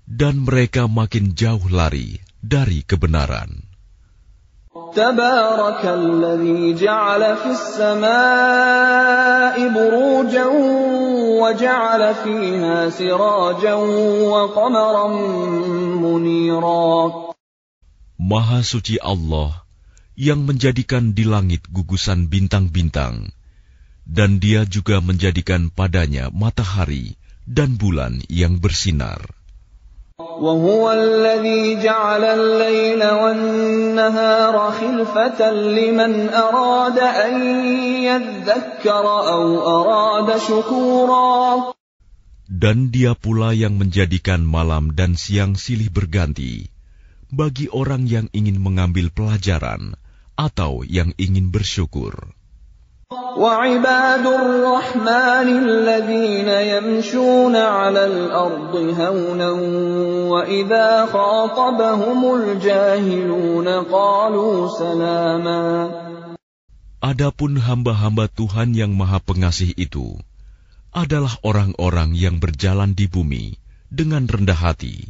Dan 0.05 0.45
mereka 0.45 0.85
makin 0.85 1.33
jauh 1.33 1.65
lari 1.73 2.21
dari 2.37 2.85
kebenaran. 2.85 3.74
تبارك 4.75 5.83
الذي 5.88 6.75
جعل 6.75 7.23
Maha 18.19 18.59
suci 18.67 18.99
Allah 18.99 19.63
yang 20.19 20.43
menjadikan 20.43 21.15
di 21.15 21.23
langit 21.23 21.63
gugusan 21.71 22.27
bintang-bintang 22.27 23.31
dan 24.03 24.43
dia 24.43 24.67
juga 24.67 24.99
menjadikan 24.99 25.71
padanya 25.71 26.27
matahari 26.35 27.15
dan 27.47 27.79
bulan 27.79 28.19
yang 28.27 28.59
bersinar. 28.59 29.44
وهو 30.20 30.92
الذي 30.92 31.82
جعل 31.84 32.24
الليل 32.24 33.00
والنهار 33.04 34.54
خلفة 34.72 35.40
لمن 35.52 36.28
أراد 36.28 36.98
أن 36.98 37.34
يذكر 38.04 39.04
أو 39.34 39.44
أراد 39.60 40.28
شكورا 40.38 41.72
Dan 42.50 42.90
Dia 42.90 43.14
pula 43.14 43.54
yang 43.54 43.78
menjadikan 43.78 44.42
malam 44.42 44.92
dan 44.92 45.14
siang 45.14 45.54
silih 45.54 45.88
berganti 45.88 46.66
bagi 47.30 47.70
orang 47.70 48.10
yang 48.10 48.26
ingin 48.34 48.58
mengambil 48.58 49.08
pelajaran 49.14 49.94
atau 50.34 50.82
yang 50.82 51.14
ingin 51.14 51.54
bersyukur. 51.54 52.34
وعباد 53.10 54.26
الرحمن 54.26 55.48
الذين 55.66 56.46
يمشون 56.46 57.56
على 57.56 58.02
الأرض 58.06 58.74
هونا 58.76 59.50
وإذا 60.30 60.88
خاطبهم 61.06 62.20
الجاهلون 62.34 63.68
قالوا 63.90 64.54
سلاما 64.78 65.66
Adapun 67.00 67.56
hamba-hamba 67.56 68.28
Tuhan 68.28 68.76
yang 68.76 68.92
Maha 68.92 69.24
Pengasih 69.24 69.72
itu 69.74 70.20
adalah 70.92 71.32
orang-orang 71.40 72.12
yang 72.12 72.38
berjalan 72.38 72.92
di 72.92 73.08
bumi 73.08 73.56
dengan 73.88 74.28
rendah 74.28 74.54
hati. 74.54 75.08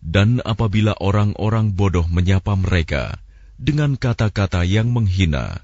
Dan 0.00 0.40
apabila 0.42 0.96
orang-orang 0.96 1.76
bodoh 1.76 2.08
menyapa 2.08 2.56
mereka 2.56 3.20
dengan 3.60 4.00
kata-kata 4.00 4.64
yang 4.64 4.88
menghina, 4.88 5.61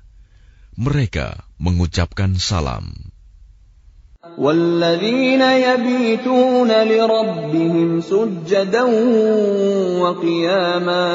mereka 0.78 1.42
mengucapkan 1.58 2.34
salam. 2.38 3.14
والذين 4.38 5.42
يبيتون 5.42 6.70
لربهم 6.72 8.00
سجدا 8.00 8.84
وقياما 10.00 11.10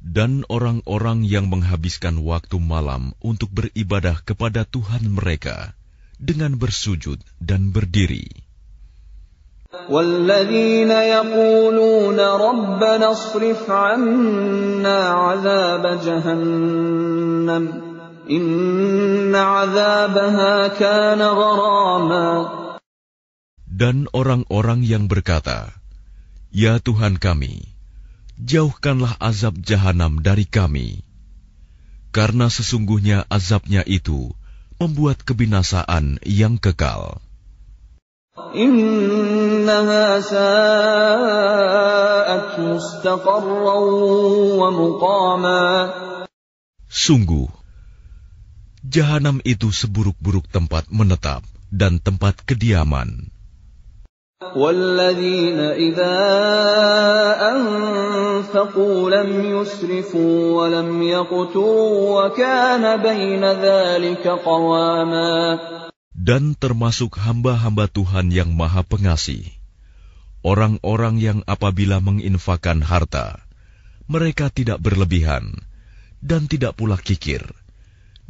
Dan 0.00 0.42
orang-orang 0.50 1.22
yang 1.22 1.52
menghabiskan 1.52 2.24
waktu 2.26 2.58
malam 2.58 3.14
untuk 3.22 3.52
beribadah 3.52 4.18
kepada 4.24 4.66
Tuhan 4.66 5.06
mereka 5.06 5.76
dengan 6.18 6.56
bersujud 6.56 7.20
dan 7.38 7.70
berdiri. 7.70 8.26
والذين 9.70 10.90
يقولون 10.90 12.18
ربنا 12.20 13.12
اصرف 13.12 13.70
عنا 13.70 14.98
عذاب 14.98 15.84
جهنم 16.02 17.83
إن 18.30 19.34
عذابها 19.34 20.68
كان 20.78 21.22
غراما 21.22 22.30
Dan 23.70 24.12
orang-orang 24.12 24.84
yang 24.84 25.08
berkata, 25.08 25.72
Ya 26.52 26.76
Tuhan 26.82 27.16
kami, 27.16 27.64
jauhkanlah 28.36 29.16
azab 29.22 29.56
jahanam 29.62 30.20
dari 30.20 30.44
kami. 30.44 31.00
Karena 32.10 32.50
sesungguhnya 32.50 33.24
azabnya 33.30 33.86
itu 33.86 34.34
membuat 34.76 35.22
kebinasaan 35.24 36.20
yang 36.26 36.58
kekal. 36.60 37.22
إنها 38.54 40.20
ساءت 40.20 41.38
مستقرا 42.58 43.78
ومقاما 44.58 45.90
Sungguh, 46.90 47.46
jahanam 48.84 49.44
itu 49.44 49.68
seburuk-buruk 49.70 50.48
tempat 50.48 50.88
menetap 50.88 51.44
dan 51.70 52.00
tempat 52.00 52.42
kediaman. 52.44 53.30
والذين 54.40 55.60
إذا 55.60 56.16
أنفقوا 57.52 58.98
لم 59.12 59.30
يسرفوا 59.44 60.36
ولم 60.56 61.02
يقتروا 61.02 61.92
وكان 62.16 62.84
بين 63.04 63.44
ذلك 63.44 64.24
قواما 64.24 65.60
Dan 66.16 66.56
termasuk 66.56 67.20
hamba-hamba 67.20 67.88
Tuhan 67.88 68.32
yang 68.32 68.52
Maha 68.56 68.80
Pengasih, 68.80 69.44
orang-orang 70.40 71.20
yang 71.20 71.38
apabila 71.44 72.00
menginfakan 72.00 72.80
harta, 72.80 73.40
mereka 74.08 74.48
tidak 74.48 74.80
berlebihan 74.84 75.64
dan 76.20 76.44
tidak 76.48 76.76
pula 76.76 77.00
kikir, 77.00 77.44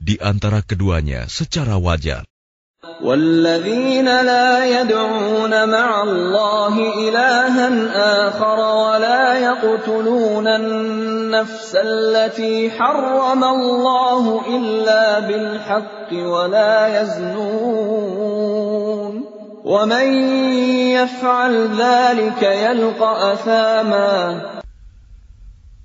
di 0.00 0.16
antara 0.20 0.64
keduanya 0.64 1.28
secara 1.28 1.76
wajar. 1.76 2.24
والذين 2.80 4.04
لا 4.04 4.80
يدعون 4.80 5.68
مع 5.68 6.02
الله 6.02 6.74
إلها 7.08 7.68
آخر 8.28 8.58
ولا 8.60 9.38
يقتلون 9.38 10.46
النفس 10.46 11.76
التي 11.76 12.70
حرم 12.70 13.44
الله 13.44 14.24
إلا 14.56 15.20
بالحق 15.20 16.12
ولا 16.12 17.02
يزنون 17.02 18.40
ومن 19.64 20.06
يفعل 20.96 21.68
ذلك 21.76 22.42
يلقى 22.42 23.32
أثاما 23.32 24.40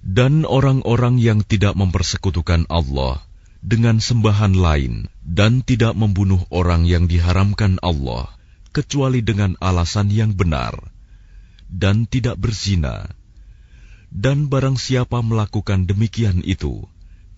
Dan 0.06 0.48
orang-orang 0.48 1.20
yang 1.20 1.44
tidak 1.44 1.76
mempersekutukan 1.76 2.72
Allah 2.72 3.20
dengan 3.66 3.98
sembahan 3.98 4.54
lain 4.54 5.10
dan 5.26 5.66
tidak 5.66 5.98
membunuh 5.98 6.46
orang 6.54 6.86
yang 6.86 7.10
diharamkan 7.10 7.82
Allah 7.82 8.30
kecuali 8.70 9.26
dengan 9.26 9.58
alasan 9.58 10.14
yang 10.14 10.38
benar 10.38 10.78
dan 11.66 12.06
tidak 12.06 12.38
berzina 12.38 13.10
dan 14.14 14.48
barang 14.48 14.78
siapa 14.78 15.20
melakukan 15.26 15.90
demikian 15.90 16.46
itu 16.46 16.86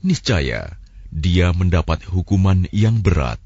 niscaya 0.03 0.75
dia 1.09 1.55
mendapat 1.55 2.03
hukuman 2.05 2.67
yang 2.75 2.99
berat 2.99 3.39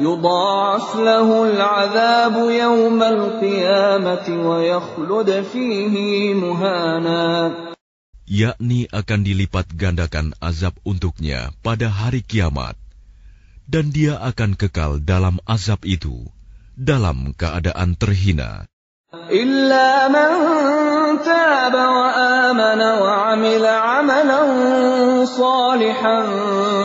يضاعف 0.00 0.96
له 0.96 1.28
العذاب 1.52 2.36
يوم 2.48 3.02
القيامة 3.02 4.26
ويخلد 4.48 5.30
فيه 5.52 5.94
مهانا 6.34 7.50
yakni 8.30 8.90
akan 8.90 9.20
dilipat 9.22 9.70
gandakan 9.78 10.34
azab 10.42 10.74
untuknya 10.82 11.54
pada 11.62 11.86
hari 11.86 12.26
kiamat, 12.26 12.74
dan 13.70 13.94
dia 13.94 14.18
akan 14.18 14.58
kekal 14.58 14.98
dalam 14.98 15.38
azab 15.46 15.86
itu, 15.86 16.26
dalam 16.74 17.32
keadaan 17.38 17.94
terhina. 17.94 18.66
إلا 19.16 20.08
من 20.12 20.28
تاب 21.24 21.74
وآمن 21.74 22.80
وعمل 22.82 23.66
عملا 23.66 24.42
صالحا 25.24 26.22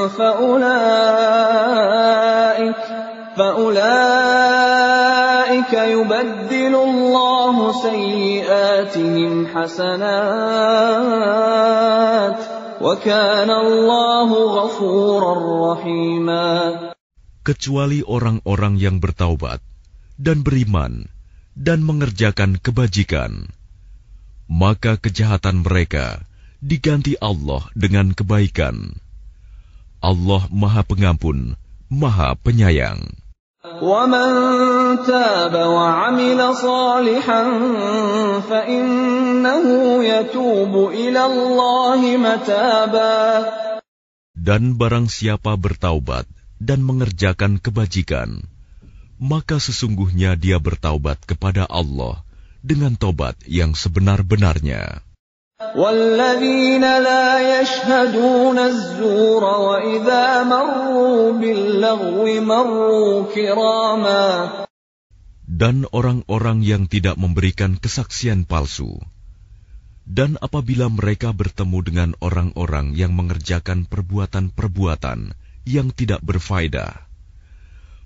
فأولئك 0.07 1.51
فأولئك 3.37 4.53
يبدل 5.73 6.75
الله 6.75 6.94
سيئاتهم 7.71 9.33
حسنات 9.47 10.01
وكان 12.81 13.49
الله 13.49 14.29
غفورا 14.57 15.33
رحيما 15.73 16.49
Kecuali 17.41 18.05
orang-orang 18.05 18.77
yang 18.77 19.01
bertaubat 19.01 19.65
dan 20.13 20.45
beriman 20.45 21.09
dan 21.57 21.81
mengerjakan 21.81 22.61
kebajikan, 22.61 23.49
maka 24.45 25.01
kejahatan 25.01 25.65
mereka 25.65 26.21
diganti 26.61 27.17
Allah 27.17 27.65
dengan 27.73 28.13
kebaikan. 28.13 28.93
Allah 30.05 30.45
Maha 30.53 30.85
Pengampun, 30.85 31.57
Maha 31.89 32.37
Penyayang. 32.37 33.09
ومن 33.65 34.29
تاب 35.05 35.53
وعمل 35.53 36.39
صالحا 36.55 37.43
فإنه 38.49 39.65
يتوب 40.03 40.73
إلى 40.89 41.21
الله 41.25 41.99
متابا 42.17 43.21
Dan 44.41 44.81
barang 44.81 45.05
siapa 45.05 45.53
bertaubat 45.53 46.25
dan 46.57 46.81
mengerjakan 46.81 47.61
kebajikan, 47.61 48.41
maka 49.21 49.61
sesungguhnya 49.61 50.33
dia 50.33 50.57
bertaubat 50.57 51.21
kepada 51.29 51.69
Allah 51.69 52.25
dengan 52.65 52.97
tobat 52.97 53.37
yang 53.45 53.77
sebenar-benarnya. 53.77 55.05
والذين 55.75 56.81
لا 56.81 57.61
يشهدون 57.61 58.57
الزور 58.59 59.43
وإذا 59.43 60.43
مروا 60.43 61.31
باللغو 61.37 62.25
مروا 62.41 63.09
كراما 63.29 64.25
Dan 65.51 65.85
orang-orang 65.93 66.65
yang 66.65 66.89
tidak 66.89 67.21
memberikan 67.21 67.77
kesaksian 67.77 68.49
palsu, 68.49 68.97
dan 70.09 70.41
apabila 70.41 70.89
mereka 70.89 71.29
bertemu 71.37 71.79
dengan 71.85 72.09
orang-orang 72.17 72.97
yang 72.97 73.13
mengerjakan 73.13 73.85
perbuatan-perbuatan 73.85 75.37
yang 75.69 75.93
tidak 75.93 76.25
berfaedah, 76.25 77.05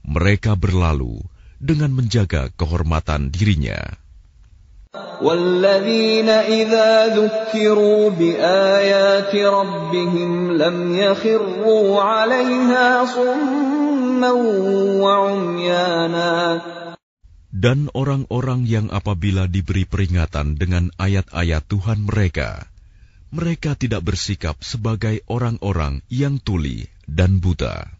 mereka 0.04 0.60
berlalu 0.60 1.24
dengan 1.64 1.96
menjaga 1.96 2.52
kehormatan 2.60 3.32
dirinya. 3.32 3.80
والذين 5.22 6.30
إذا 6.30 7.16
ذكروا 7.16 8.10
بآيات 8.10 9.36
ربهم 9.36 10.32
لم 10.52 10.78
يخروا 10.96 12.02
عليها 12.02 13.06
صما 13.06 14.32
وعميانا 15.00 16.34
Dan 17.56 17.88
orang-orang 17.96 18.68
yang 18.68 18.92
apabila 18.92 19.48
diberi 19.48 19.88
peringatan 19.88 20.60
dengan 20.60 20.92
ayat-ayat 21.00 21.64
Tuhan 21.64 22.04
mereka, 22.04 22.68
mereka 23.32 23.80
tidak 23.80 24.04
bersikap 24.04 24.60
sebagai 24.60 25.24
orang-orang 25.32 26.04
yang 26.12 26.36
tuli 26.44 26.84
dan 27.08 27.40
buta. 27.40 27.96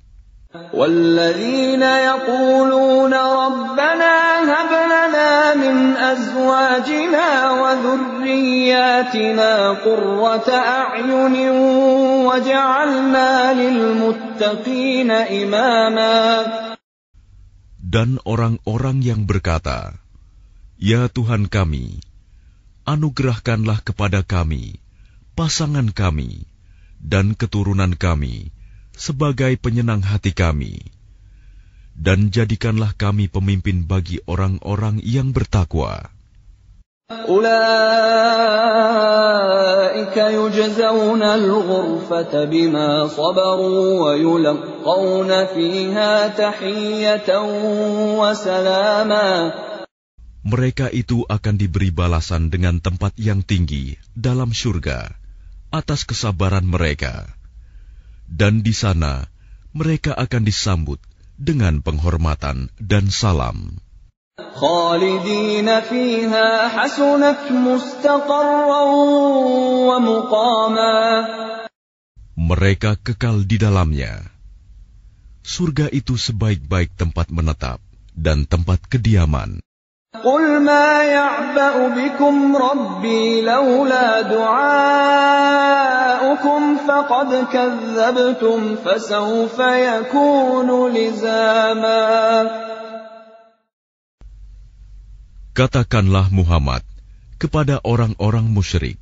والذين 0.74 1.84
يقولون 1.84 3.14
ربنا 3.14 4.14
هب 4.52 4.72
لنا 4.92 5.09
من 5.56 5.78
أزواجنا 5.98 7.30
وذرياتنا 7.62 9.52
قرة 9.86 10.50
أعين 10.50 11.36
وجعلنا 12.28 13.30
للمتقين 13.54 15.12
إماما 15.12 16.18
Dan 17.86 18.20
orang-orang 18.28 19.00
yang 19.00 19.24
berkata, 19.24 19.96
Ya 20.76 21.08
Tuhan 21.08 21.48
kami, 21.48 22.04
anugerahkanlah 22.84 23.80
kepada 23.88 24.20
kami, 24.20 24.84
pasangan 25.38 25.94
kami, 25.96 26.44
dan 27.00 27.38
keturunan 27.40 27.96
kami, 27.96 28.52
sebagai 29.00 29.56
penyenang 29.62 30.04
hati 30.04 30.36
kami. 30.36 30.82
Dan 32.00 32.28
jadikanlah 32.28 32.92
kami 32.96 33.32
pemimpin 33.32 33.88
bagi 33.88 34.20
orang-orang 34.28 35.00
yang 35.00 35.32
bertakwa. 35.32 36.16
أولئك 37.06 37.86
يجزون 40.18 41.24
الغرفة 41.24 42.34
بما 42.46 43.08
صبروا 43.08 43.86
ويلقون 44.02 45.46
فيها 45.46 46.28
تحية 46.28 47.30
وسلاما 48.18 49.54
Mereka 50.46 50.94
itu 50.94 51.26
akan 51.26 51.58
diberi 51.58 51.90
balasan 51.90 52.54
dengan 52.54 52.78
tempat 52.78 53.18
yang 53.22 53.42
tinggi 53.42 53.98
dalam 54.14 54.54
surga 54.54 55.10
atas 55.74 56.06
kesabaran 56.06 56.66
mereka. 56.66 57.26
Dan 58.30 58.62
di 58.66 58.74
sana 58.74 59.26
mereka 59.74 60.14
akan 60.14 60.46
disambut 60.46 61.02
dengan 61.41 61.81
penghormatan 61.81 62.69
dan 62.77 63.09
salam. 63.09 63.81
Mereka 72.41 72.91
kekal 73.01 73.37
di 73.49 73.57
dalamnya. 73.57 74.15
Surga 75.41 75.89
itu 75.89 76.21
sebaik-baik 76.21 76.93
tempat 77.01 77.33
menetap 77.33 77.81
dan 78.13 78.45
tempat 78.45 78.85
kediaman. 78.85 79.65
قل 80.24 80.64
ما 80.64 81.04
يعبأ 81.04 81.88
بكم 81.88 82.56
ربي 82.56 83.42
لولا 83.42 84.22
دعاؤكم 84.32 85.42
فقد 86.88 87.48
كذبتم 87.54 88.76
فسوف 88.76 89.60
يكون 89.60 90.70
لزاما 90.94 92.02
Katakanlah 95.56 96.28
Muhammad 96.36 96.84
kepada 97.40 97.80
orang-orang 97.88 98.44
musyrik, 98.44 99.00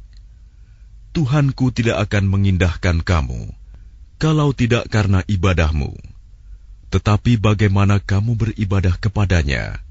Tuhanku 1.09 1.73
tidak 1.73 2.05
akan 2.05 2.29
mengindahkan 2.29 3.01
kamu 3.01 3.49
kalau 4.21 4.53
tidak 4.53 4.85
karena 4.93 5.25
ibadahmu. 5.25 5.97
Tetapi 6.93 7.41
bagaimana 7.41 7.97
kamu 7.97 8.37
beribadah 8.37 9.01
kepadanya, 9.01 9.81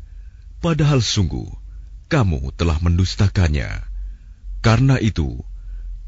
padahal 0.59 1.03
sungguh 1.03 1.67
kamu 2.07 2.55
telah 2.55 2.79
mendustakannya. 2.79 3.83
Karena 4.63 4.95
itu, 4.97 5.43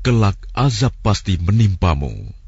kelak 0.01 0.39
azab 0.55 0.95
pasti 1.03 1.35
menimpamu. 1.35 2.38